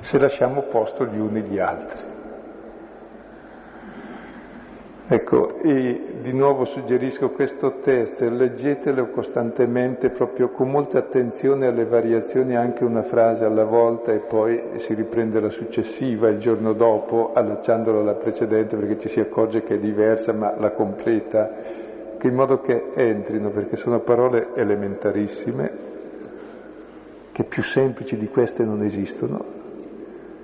[0.00, 2.09] se lasciamo posto gli uni gli altri.
[5.12, 12.54] Ecco, e di nuovo suggerisco questo testo, leggetelo costantemente, proprio con molta attenzione alle variazioni,
[12.54, 17.98] anche una frase alla volta e poi si riprende la successiva il giorno dopo, allacciandola
[17.98, 21.56] alla precedente perché ci si accorge che è diversa ma la completa,
[22.22, 25.72] in modo che entrino, perché sono parole elementarissime,
[27.32, 29.58] che più semplici di queste non esistono,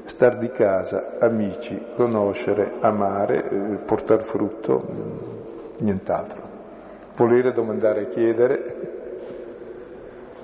[0.07, 5.17] star di casa, amici, conoscere, amare, eh, portare frutto, mm,
[5.79, 6.43] nient'altro.
[7.17, 8.75] Volere, domandare, chiedere,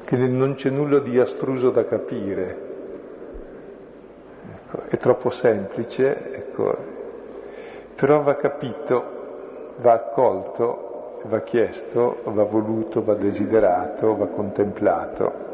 [0.05, 2.71] che non c'è nulla di astruso da capire.
[4.53, 6.77] Ecco, è troppo semplice, ecco,
[7.95, 15.52] però va capito, va accolto, va chiesto, va voluto, va desiderato, va contemplato.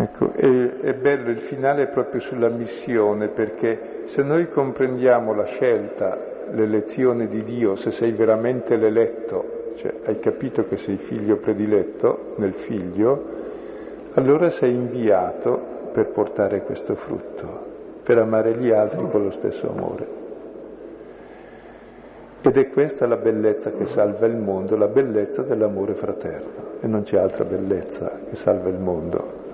[0.00, 6.16] Ecco, è, è bello il finale proprio sulla missione, perché se noi comprendiamo la scelta,
[6.52, 12.54] l'elezione di Dio, se sei veramente l'eletto, cioè hai capito che sei figlio prediletto nel
[12.54, 13.24] figlio,
[14.14, 17.66] allora sei inviato per portare questo frutto,
[18.02, 20.06] per amare gli altri con lo stesso amore.
[22.40, 26.78] Ed è questa la bellezza che salva il mondo, la bellezza dell'amore fraterno.
[26.80, 29.48] E non c'è altra bellezza che salva il mondo.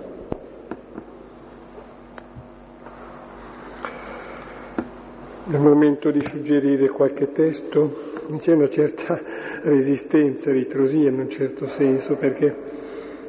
[5.49, 9.17] Nel momento di suggerire qualche testo c'è una certa
[9.63, 12.53] resistenza, ritrosia in un certo senso, perché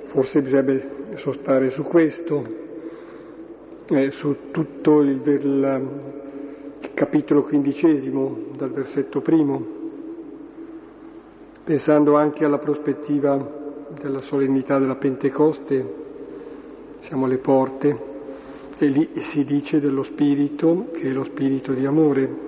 [0.06, 2.44] forse bisognerebbe sostare su questo,
[3.90, 5.90] eh, su tutto il, il,
[6.80, 9.64] il capitolo quindicesimo, dal versetto primo,
[11.64, 13.38] pensando anche alla prospettiva
[14.02, 15.94] della solennità della Pentecoste,
[16.98, 18.07] siamo alle porte
[18.80, 22.46] e lì si dice dello spirito che è lo spirito di amore.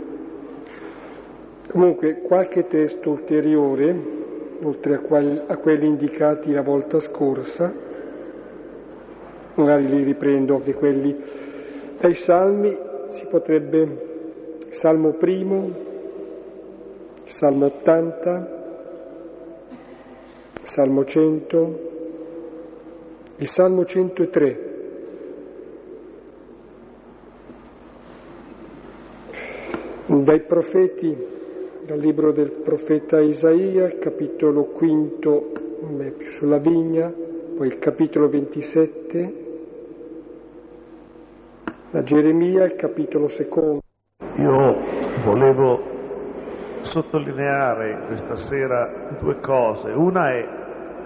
[1.67, 3.95] Comunque qualche testo ulteriore,
[4.61, 7.73] oltre a, qual, a quelli indicati la volta scorsa,
[9.55, 11.15] magari li riprendo anche quelli
[11.99, 12.77] dai salmi,
[13.09, 14.07] si potrebbe
[14.69, 15.87] Salmo primo,
[17.25, 18.57] Salmo 80,
[20.61, 21.79] Salmo 100,
[23.37, 24.68] il Salmo 103
[30.09, 31.15] Dai profeti,
[31.85, 35.51] dal libro del profeta Isaia, capitolo quinto,
[36.25, 37.13] sulla vigna,
[37.55, 39.33] poi il capitolo 27,
[41.91, 43.81] da Geremia, il capitolo secondo.
[44.37, 44.77] Io
[45.23, 45.79] volevo
[46.81, 49.91] sottolineare questa sera due cose.
[49.91, 50.47] Una è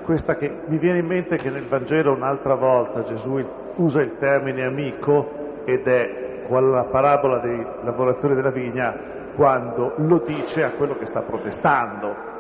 [0.06, 3.38] questa che mi viene in mente che nel Vangelo un'altra volta Gesù
[3.76, 8.96] usa il termine amico ed è la parabola dei lavoratori della vigna
[9.36, 12.32] quando lo dice a quello che sta protestando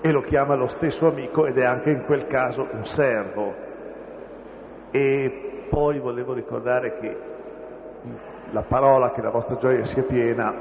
[0.00, 3.54] e lo chiama lo stesso amico ed è anche in quel caso un servo.
[4.90, 7.16] E poi volevo ricordare che
[8.50, 10.54] la parola che la vostra gioia sia piena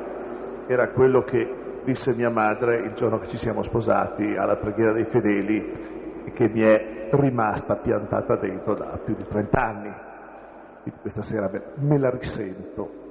[0.67, 5.05] era quello che disse mia madre il giorno che ci siamo sposati alla preghiera dei
[5.05, 9.93] fedeli e che mi è rimasta piantata dentro da più di 30 anni
[11.01, 13.05] questa sera me la risento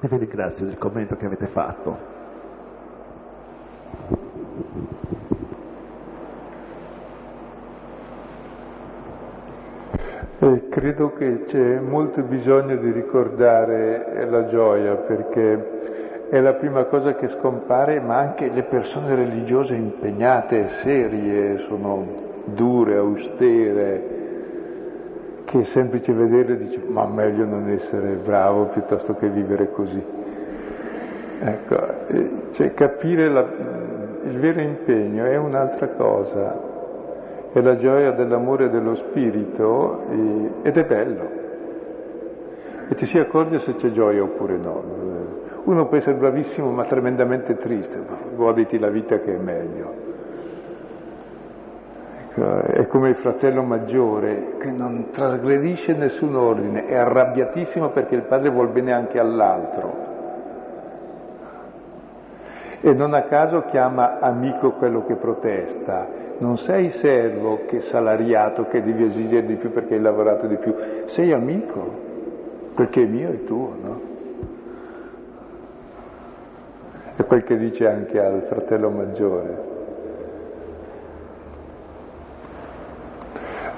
[0.00, 2.16] e vi ringrazio del commento che avete fatto.
[10.40, 17.14] Eh, credo che c'è molto bisogno di ricordare la gioia perché è la prima cosa
[17.14, 22.06] che scompare, ma anche le persone religiose impegnate, serie, sono
[22.44, 24.27] dure, austere,
[25.48, 30.04] che è semplice vedere dice ma meglio non essere bravo piuttosto che vivere così.
[31.40, 31.76] Ecco,
[32.50, 33.48] cioè capire la,
[34.24, 36.60] il vero impegno è un'altra cosa,
[37.50, 41.30] è la gioia dell'amore dello spirito e, ed è bello.
[42.90, 44.82] E ti si accorge se c'è gioia oppure no.
[45.64, 47.98] Uno può essere bravissimo ma tremendamente triste,
[48.36, 50.07] goditi la vita che è meglio.
[52.38, 58.50] È come il fratello maggiore che non trasgredisce nessun ordine, è arrabbiatissimo perché il padre
[58.50, 60.06] vuol bene anche all'altro.
[62.80, 66.06] E non a caso chiama amico quello che protesta.
[66.38, 70.72] Non sei servo che salariato che devi esigere di più perché hai lavorato di più,
[71.06, 71.90] sei amico,
[72.76, 74.00] perché è mio e tuo, no?
[77.16, 79.67] È quel che dice anche al fratello maggiore.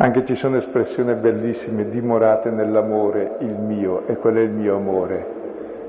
[0.02, 5.26] Anche ci sono espressioni bellissime, dimorate nell'amore, il mio, e qual è il mio amore?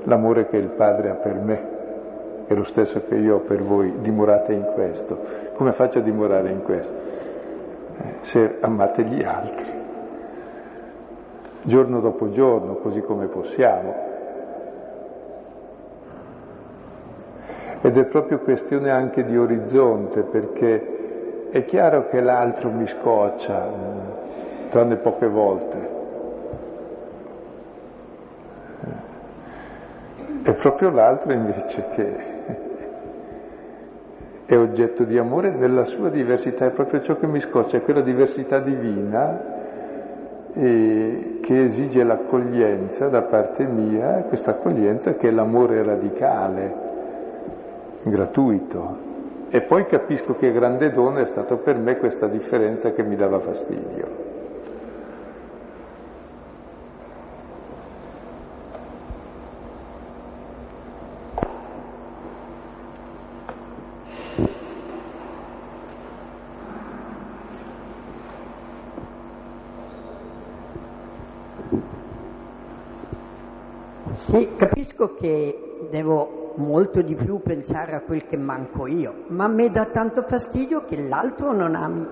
[0.02, 1.68] L'amore che il Padre ha per me,
[2.46, 5.18] è lo stesso che io ho per voi, dimorate in questo.
[5.54, 6.92] Come faccio a dimorare in questo?
[6.92, 9.72] Eh, se amate gli altri,
[11.62, 13.94] giorno dopo giorno, così come possiamo.
[17.80, 20.91] Ed è proprio questione anche di orizzonte, perché
[21.52, 23.68] è chiaro che l'altro mi scoccia,
[24.70, 25.90] tranne poche volte.
[30.44, 32.16] È proprio l'altro invece che
[34.46, 38.00] è oggetto di amore della sua diversità, è proprio ciò che mi scoccia, è quella
[38.00, 39.60] diversità divina
[40.54, 46.74] che esige l'accoglienza da parte mia, questa accoglienza che è l'amore radicale,
[48.04, 49.11] gratuito.
[49.54, 53.38] E poi capisco che grande dono è stato per me questa differenza che mi dava
[53.38, 54.08] fastidio.
[74.14, 79.48] Sì, capisco che devo molto di più pensare a quel che manco io, ma a
[79.48, 82.06] me dà tanto fastidio che l'altro non ami.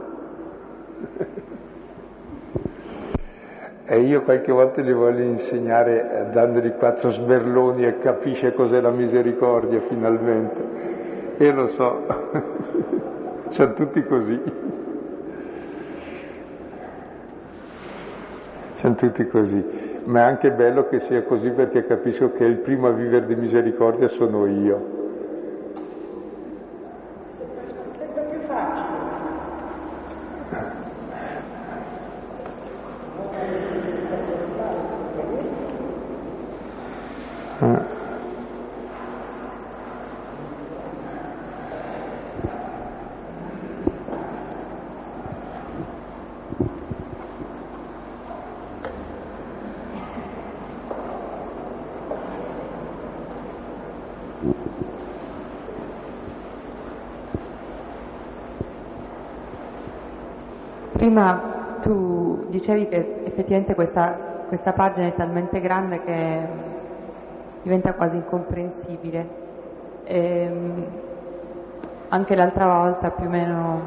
[3.85, 8.91] E io qualche volta gli voglio insegnare eh, dandogli quattro sberloni e capisce cos'è la
[8.91, 11.35] misericordia finalmente.
[11.37, 12.07] E lo so,
[13.51, 14.41] sono tutti così.
[18.75, 22.89] Sono tutti così ma è anche bello che sia così perché capisco che il primo
[22.89, 24.99] a vivere di misericordia sono io.
[61.01, 64.17] Prima tu dicevi che effettivamente questa,
[64.47, 66.39] questa pagina è talmente grande che
[67.63, 69.29] diventa quasi incomprensibile.
[70.05, 70.85] E, ehm,
[72.09, 73.81] anche l'altra volta più o meno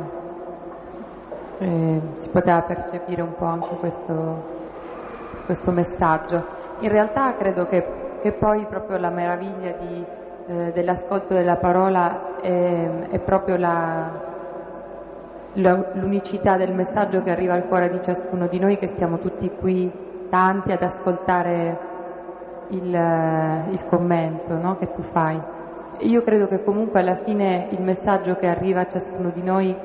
[1.59, 4.43] eh, si poteva percepire un po' anche questo,
[5.45, 6.45] questo messaggio.
[6.79, 7.85] In realtà credo che,
[8.21, 10.05] che, poi proprio la meraviglia di,
[10.47, 14.32] eh, dell'ascolto della parola è, è proprio la,
[15.53, 19.91] l'unicità del messaggio che arriva al cuore di ciascuno di noi, che siamo tutti qui
[20.29, 21.91] tanti ad ascoltare
[22.69, 24.77] il, il commento no?
[24.77, 25.39] che tu fai.
[25.99, 29.75] Io credo che comunque alla fine il messaggio che arriva a ciascuno di noi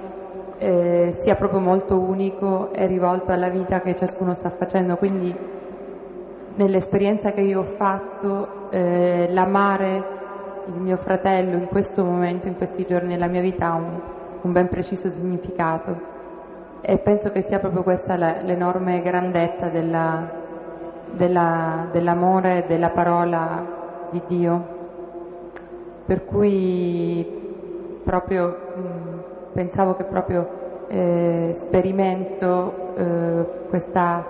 [0.59, 5.35] eh, sia proprio molto unico e rivolto alla vita che ciascuno sta facendo, quindi
[6.55, 10.17] nell'esperienza che io ho fatto, eh, l'amare
[10.67, 14.01] il mio fratello in questo momento, in questi giorni della mia vita ha un,
[14.43, 16.17] un ben preciso significato
[16.81, 20.31] e penso che sia proprio questa l'enorme grandezza della,
[21.13, 23.65] della, dell'amore e della parola
[24.11, 24.77] di Dio.
[26.07, 29.23] Per cui proprio mh,
[29.53, 34.25] pensavo che proprio eh, sperimento eh, questa,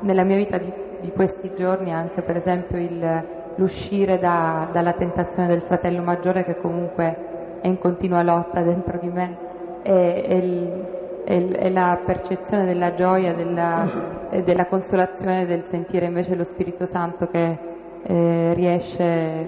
[0.00, 3.24] nella mia vita di, di, questi giorni anche per esempio il,
[3.54, 9.08] l'uscire da, dalla tentazione del fratello maggiore che comunque è in continua lotta dentro di
[9.08, 9.43] me
[9.84, 13.88] e, la percezione della gioia della,
[14.44, 17.58] della consolazione del sentire invece lo Spirito Santo che
[18.02, 19.46] eh, riesce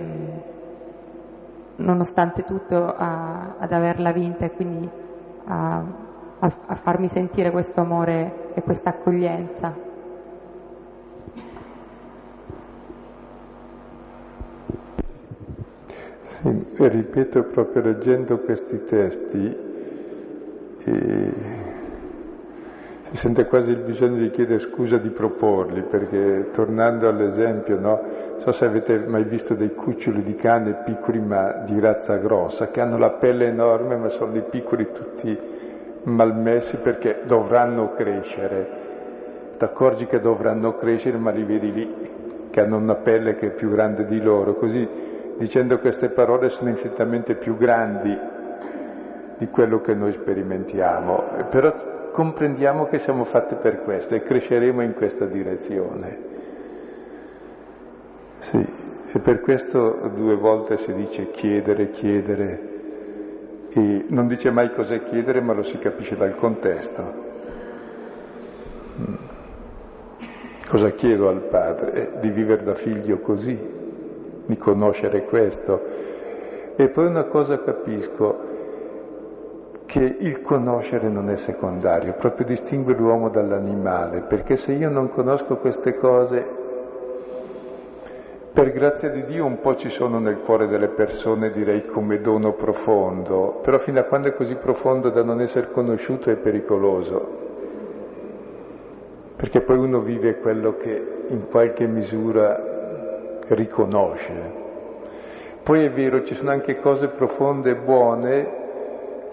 [1.76, 4.88] nonostante tutto a, ad averla vinta e quindi
[5.44, 5.84] a,
[6.38, 9.84] a, a farmi sentire questo amore e questa accoglienza.
[16.42, 19.65] Sì, ripeto, proprio leggendo questi testi,
[20.86, 21.32] eh,
[23.10, 28.00] si sente quasi il bisogno di chiedere scusa di proporli, perché tornando all'esempio, no?
[28.38, 32.80] so se avete mai visto dei cuccioli di cane piccoli ma di razza grossa, che
[32.80, 35.38] hanno la pelle enorme ma sono dei piccoli tutti
[36.04, 38.84] malmessi perché dovranno crescere.
[39.58, 41.94] Ti accorgi che dovranno crescere ma li vedi lì,
[42.50, 44.88] che hanno una pelle che è più grande di loro, così
[45.38, 48.34] dicendo queste parole sono infinitamente più grandi
[49.38, 54.94] di quello che noi sperimentiamo, però comprendiamo che siamo fatti per questo e cresceremo in
[54.94, 56.18] questa direzione.
[58.38, 58.66] Sì,
[59.12, 62.74] e per questo due volte si dice chiedere, chiedere,
[63.70, 67.24] e non dice mai cos'è chiedere, ma lo si capisce dal contesto.
[68.98, 69.14] Mm.
[70.68, 71.92] Cosa chiedo al Padre?
[71.92, 73.58] Eh, di vivere da figlio così,
[74.46, 75.80] di conoscere questo.
[76.74, 78.55] E poi una cosa capisco,
[79.86, 85.56] che il conoscere non è secondario, proprio distingue l'uomo dall'animale, perché se io non conosco
[85.56, 86.64] queste cose,
[88.52, 92.52] per grazia di Dio un po' ci sono nel cuore delle persone, direi come dono
[92.54, 97.44] profondo, però fino a quando è così profondo da non essere conosciuto è pericoloso,
[99.36, 102.74] perché poi uno vive quello che in qualche misura
[103.48, 104.64] riconosce.
[105.62, 108.64] Poi è vero, ci sono anche cose profonde e buone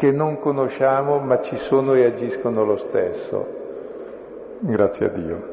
[0.04, 3.48] che non conosciamo ma ci sono e agiscono lo stesso.
[4.60, 5.44] Grazie a Dio.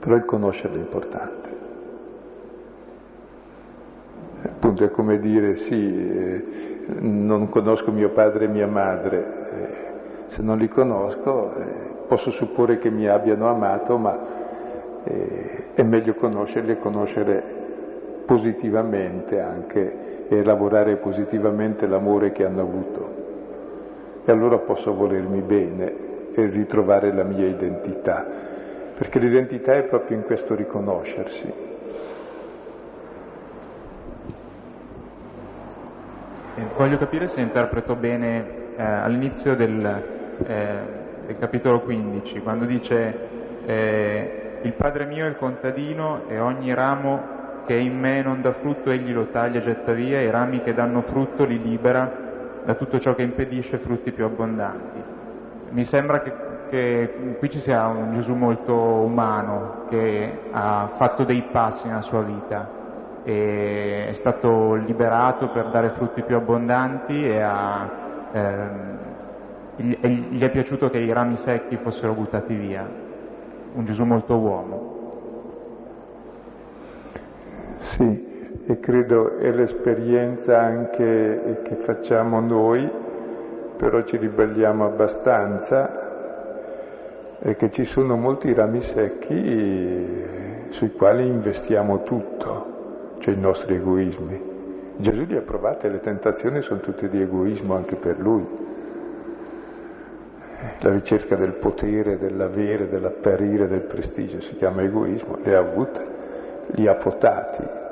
[0.00, 1.48] Però il conoscere è importante.
[4.42, 6.44] Appunto è come dire sì, eh,
[6.98, 11.64] non conosco mio padre e mia madre, eh, se non li conosco eh,
[12.08, 14.42] posso supporre che mi abbiano amato, ma
[15.04, 17.42] è meglio conoscerli e conoscere
[18.26, 23.23] positivamente anche e lavorare positivamente l'amore che hanno avuto
[24.24, 25.92] e allora posso volermi bene
[26.34, 28.26] e ritrovare la mia identità,
[28.96, 31.52] perché l'identità è proprio in questo riconoscersi.
[36.56, 38.46] Eh, voglio capire se interpreto bene
[38.76, 40.02] eh, all'inizio del,
[40.46, 40.78] eh,
[41.26, 43.18] del, capitolo 15, quando dice
[43.66, 47.32] eh, il Padre mio è il contadino e ogni ramo
[47.66, 50.62] che in me non dà frutto egli lo taglia e getta via, e i rami
[50.62, 52.23] che danno frutto li libera
[52.64, 55.02] da tutto ciò che impedisce frutti più abbondanti.
[55.70, 56.32] Mi sembra che,
[56.70, 62.22] che qui ci sia un Gesù molto umano che ha fatto dei passi nella sua
[62.22, 62.82] vita
[63.24, 67.90] e è stato liberato per dare frutti più abbondanti e, ha,
[68.32, 68.98] ehm,
[69.76, 72.88] gli è piaciuto che i rami secchi fossero buttati via.
[73.74, 74.92] Un Gesù molto uomo.
[77.80, 78.33] Sì,
[78.66, 82.90] e credo è l'esperienza anche che facciamo noi,
[83.76, 86.02] però ci ribelliamo abbastanza,
[87.40, 90.22] è che ci sono molti rami secchi
[90.70, 94.52] sui quali investiamo tutto, cioè i nostri egoismi.
[94.96, 98.46] Gesù li ha provati e le tentazioni sono tutte di egoismo anche per lui.
[100.78, 106.06] La ricerca del potere, dell'avere, dell'apparire, del prestigio si chiama egoismo, le ha avute,
[106.68, 107.82] li ha potati,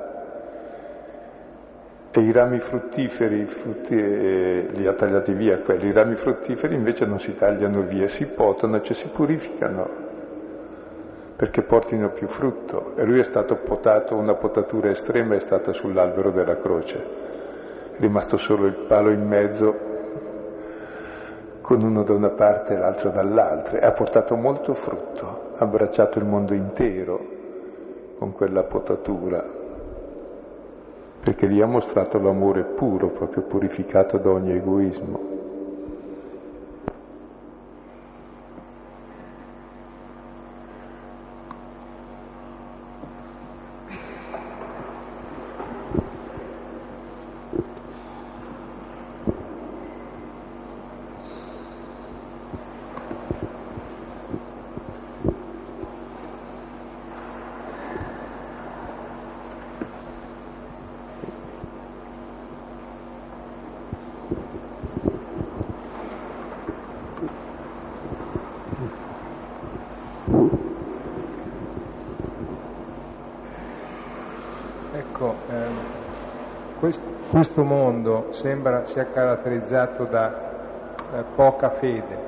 [2.15, 7.07] e i rami fruttiferi, frutti, eh, li ha tagliati via quelli, i rami fruttiferi invece
[7.07, 10.11] non si tagliano via, si potano, cioè si purificano
[11.37, 12.95] perché portino più frutto.
[12.97, 16.99] E lui è stato potato, una potatura estrema è stata sull'albero della croce,
[17.97, 19.91] è rimasto solo il palo in mezzo
[21.63, 26.27] con uno da una parte e l'altro dall'altra, ha portato molto frutto, ha abbracciato il
[26.27, 27.41] mondo intero
[28.19, 29.61] con quella potatura
[31.23, 35.32] perché gli ha mostrato l'amore puro, proprio purificato da ogni egoismo.
[77.33, 80.51] Questo mondo sembra sia caratterizzato da
[81.15, 82.19] eh, poca fede,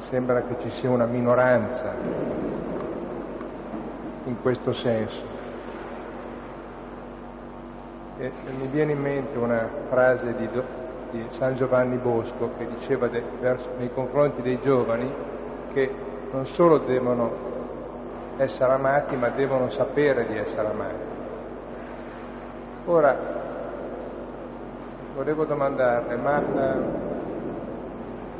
[0.00, 1.94] sembra che ci sia una minoranza
[4.24, 5.24] in questo senso.
[8.18, 10.46] E mi viene in mente una frase di,
[11.10, 15.10] di San Giovanni Bosco che diceva de, verso, nei confronti dei giovani
[15.72, 15.90] che
[16.32, 17.32] non solo devono
[18.36, 21.07] essere amati, ma devono sapere di essere amati.
[22.90, 23.14] Ora,
[25.14, 26.78] volevo domandarle, ma eh,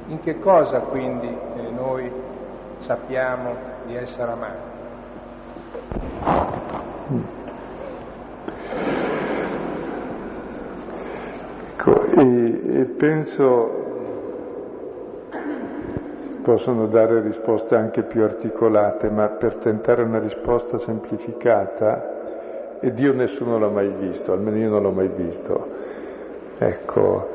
[0.06, 2.10] in che cosa quindi eh, noi
[2.78, 4.56] sappiamo di essere amati?
[11.72, 13.84] Ecco, e, e penso
[16.42, 22.16] possono dare risposte anche più articolate, ma per tentare una risposta semplificata,
[22.80, 25.66] e Dio nessuno l'ha mai visto, almeno io non l'ho mai visto.
[26.58, 27.28] Ecco,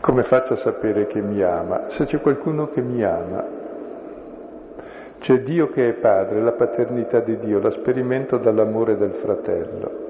[0.00, 1.88] come faccio a sapere che mi ama?
[1.90, 3.44] Se c'è qualcuno che mi ama,
[5.18, 10.04] c'è Dio che è padre, la paternità di Dio, la sperimento dall'amore del fratello.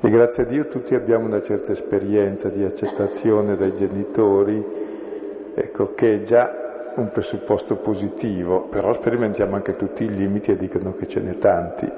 [0.00, 4.62] E grazie a Dio tutti abbiamo una certa esperienza di accettazione dai genitori,
[5.54, 6.63] ecco, che già
[6.96, 11.90] un presupposto positivo, però sperimentiamo anche tutti i limiti e dicono che ce n'è tanti.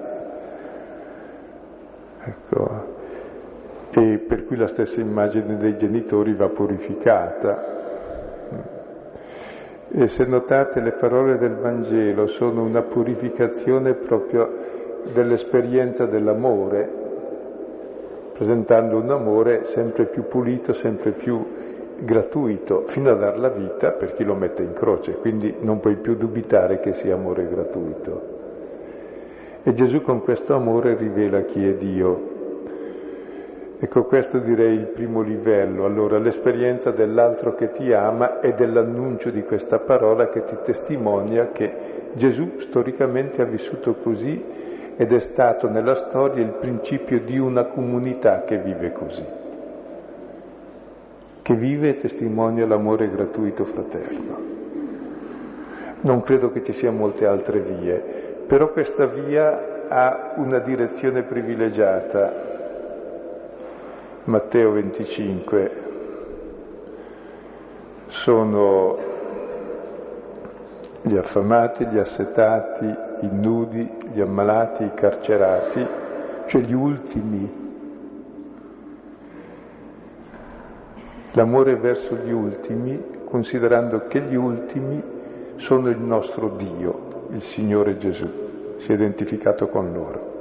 [2.24, 2.94] Ecco.
[3.90, 7.74] E per cui la stessa immagine dei genitori va purificata.
[9.88, 14.74] E se notate le parole del Vangelo sono una purificazione proprio
[15.14, 17.04] dell'esperienza dell'amore,
[18.32, 21.46] presentando un amore sempre più pulito, sempre più
[21.98, 25.96] gratuito, fino a dar la vita per chi lo mette in croce, quindi non puoi
[25.96, 28.34] più dubitare che sia amore gratuito.
[29.62, 32.34] E Gesù con questo amore rivela chi è Dio.
[33.78, 35.84] Ecco, questo direi il primo livello.
[35.84, 41.72] Allora, l'esperienza dell'altro che ti ama e dell'annuncio di questa parola che ti testimonia che
[42.14, 44.42] Gesù storicamente ha vissuto così
[44.96, 49.24] ed è stato nella storia il principio di una comunità che vive così,
[51.46, 54.36] che vive e testimonia l'amore gratuito fraterno.
[56.00, 62.32] Non credo che ci siano molte altre vie, però questa via ha una direzione privilegiata.
[64.24, 65.70] Matteo 25
[68.08, 68.98] sono
[71.02, 72.86] gli affamati, gli assetati,
[73.20, 75.86] i nudi, gli ammalati, i carcerati,
[76.46, 77.65] cioè gli ultimi.
[81.36, 85.02] L'amore verso gli ultimi, considerando che gli ultimi
[85.56, 88.26] sono il nostro Dio, il Signore Gesù,
[88.78, 90.34] si è identificato con loro.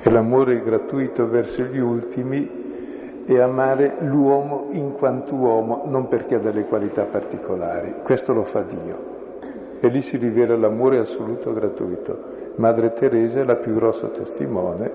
[0.00, 6.38] E l'amore gratuito verso gli ultimi e amare l'uomo in quanto uomo, non perché ha
[6.38, 7.94] delle qualità particolari.
[8.04, 9.16] Questo lo fa Dio.
[9.80, 12.37] E lì si rivela l'amore assoluto gratuito.
[12.58, 14.90] Madre Teresa è la più grossa testimone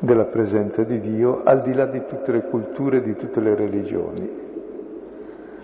[0.00, 3.54] della presenza di Dio al di là di tutte le culture e di tutte le
[3.54, 4.44] religioni.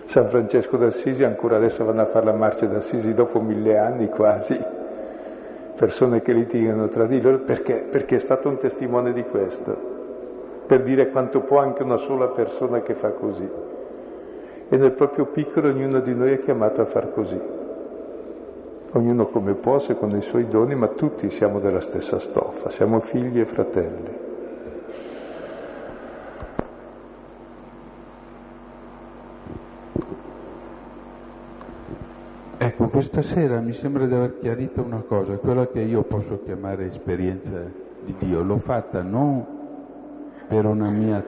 [0.05, 4.59] San Francesco d'Assisi ancora adesso vanno a fare la marcia d'Assisi dopo mille anni quasi,
[5.75, 9.91] persone che litigano tra di loro perché, perché è stato un testimone di questo
[10.65, 13.47] per dire quanto può anche una sola persona che fa così.
[14.69, 17.61] E nel proprio piccolo ognuno di noi è chiamato a far così.
[18.95, 23.39] Ognuno come può, secondo i suoi doni, ma tutti siamo della stessa stoffa, siamo figli
[23.39, 24.21] e fratelli.
[32.59, 36.85] Ecco, questa sera mi sembra di aver chiarito una cosa, quella che io posso chiamare
[36.85, 37.49] esperienza
[38.05, 38.43] di Dio.
[38.43, 39.43] L'ho fatta non
[40.47, 41.25] per una mia,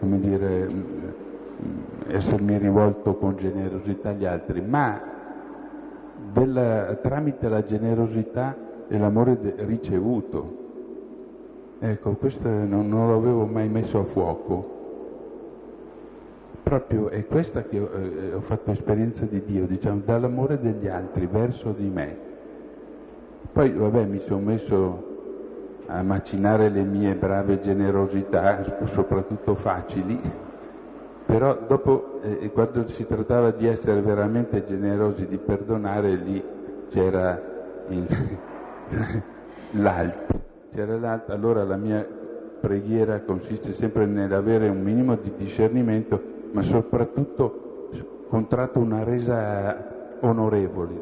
[0.00, 0.68] come dire,
[2.06, 5.11] essermi rivolto con generosità agli altri, ma
[6.32, 8.56] della, tramite la generosità
[8.88, 10.60] e l'amore de, ricevuto.
[11.78, 14.80] Ecco, questo non, non l'avevo mai messo a fuoco.
[16.62, 21.26] Proprio è questa che ho, eh, ho fatto esperienza di Dio, diciamo, dall'amore degli altri
[21.26, 22.16] verso di me.
[23.52, 25.10] Poi, vabbè, mi sono messo
[25.86, 30.20] a macinare le mie brave generosità, soprattutto facili,
[31.32, 36.44] però dopo, eh, quando si trattava di essere veramente generosi, di perdonare, lì
[36.90, 37.40] c'era
[37.88, 38.06] il,
[39.80, 40.40] l'alto,
[40.74, 42.06] c'era l'alto, allora la mia
[42.60, 46.20] preghiera consiste sempre nell'avere un minimo di discernimento,
[46.52, 47.88] ma soprattutto
[48.28, 50.94] contratto una resa onorevole,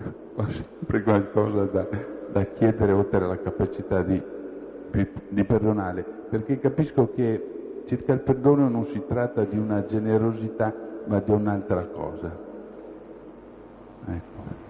[0.34, 1.86] ho sempre qualcosa da,
[2.32, 4.18] da chiedere oltre alla capacità di,
[5.28, 7.61] di perdonare, perché capisco che
[7.92, 10.72] circa il perdono non si tratta di una generosità,
[11.04, 12.30] ma di un'altra cosa.
[14.06, 14.60] Ecco.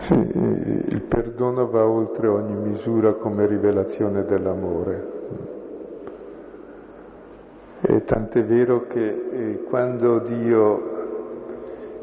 [0.00, 5.14] Sì, il perdono va oltre ogni misura come rivelazione dell'amore.
[7.80, 10.96] E tant'è vero che eh, quando Dio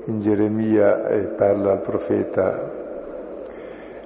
[0.06, 2.82] in Geremia eh, parla al profeta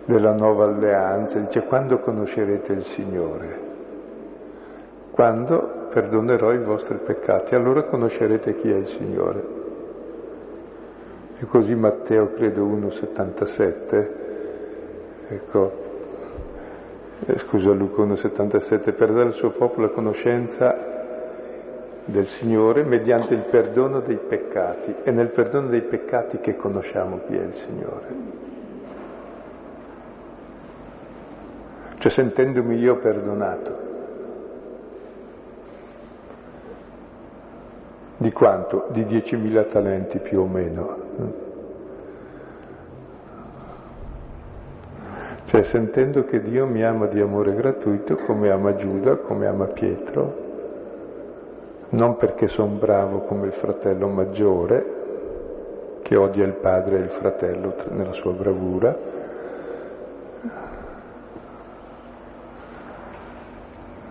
[0.06, 3.66] della nuova alleanza, dice quando conoscerete il Signore?
[5.12, 9.56] Quando perdonerò i vostri peccati, allora conoscerete chi è il Signore.
[11.40, 14.08] E così Matteo, credo 1,77,
[15.30, 15.72] ecco,
[17.26, 20.97] eh, scusa Luca 1,77, per dare al suo popolo la conoscenza
[22.08, 24.96] del Signore mediante il perdono dei peccati.
[25.04, 28.08] È nel perdono dei peccati che conosciamo chi è il Signore.
[31.98, 33.86] Cioè sentendomi io perdonato.
[38.18, 38.88] Di quanto?
[38.92, 41.06] Di 10.000 talenti più o meno.
[45.46, 50.47] Cioè sentendo che Dio mi ama di amore gratuito come ama Giuda, come ama Pietro,
[51.90, 54.96] non perché sono bravo come il fratello maggiore,
[56.02, 58.98] che odia il padre e il fratello nella sua bravura,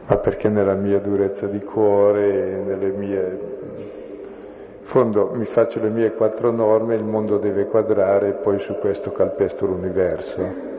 [0.06, 3.54] ma perché nella mia durezza di cuore, nelle mie
[4.86, 8.74] in fondo mi faccio le mie quattro norme, il mondo deve quadrare e poi su
[8.78, 10.74] questo calpesto l'universo.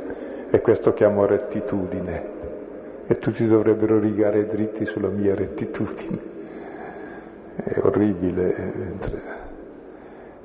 [0.50, 2.36] E questo chiamo rettitudine.
[3.06, 6.26] E tutti dovrebbero rigare dritti sulla mia rettitudine.
[7.64, 8.55] È orribile.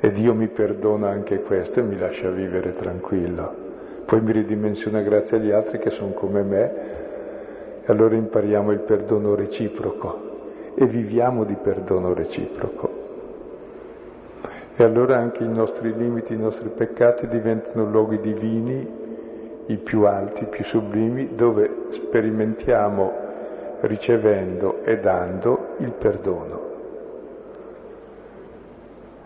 [0.00, 3.54] E Dio mi perdona anche questo e mi lascia vivere tranquillo.
[4.04, 6.72] Poi mi ridimensiona grazie agli altri che sono come me
[7.84, 10.30] e allora impariamo il perdono reciproco
[10.74, 13.00] e viviamo di perdono reciproco.
[14.74, 19.00] E allora anche i nostri limiti, i nostri peccati diventano luoghi divini,
[19.66, 23.12] i più alti, i più sublimi, dove sperimentiamo
[23.80, 26.61] ricevendo e dando il perdono.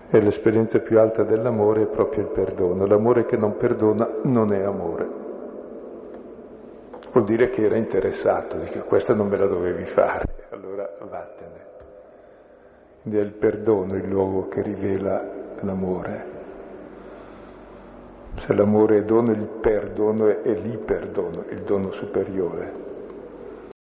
[0.09, 2.86] E l'esperienza più alta dell'amore è proprio il perdono.
[2.86, 5.24] L'amore che non perdona non è amore.
[7.12, 11.64] Vuol dire che era interessato, dice questa non me la dovevi fare, allora vattene.
[13.00, 15.24] Quindi è il perdono il luogo che rivela
[15.61, 16.34] l'amore.
[18.36, 22.86] Se l'amore è dono, il perdono è, l'iperdono, il dono superiore.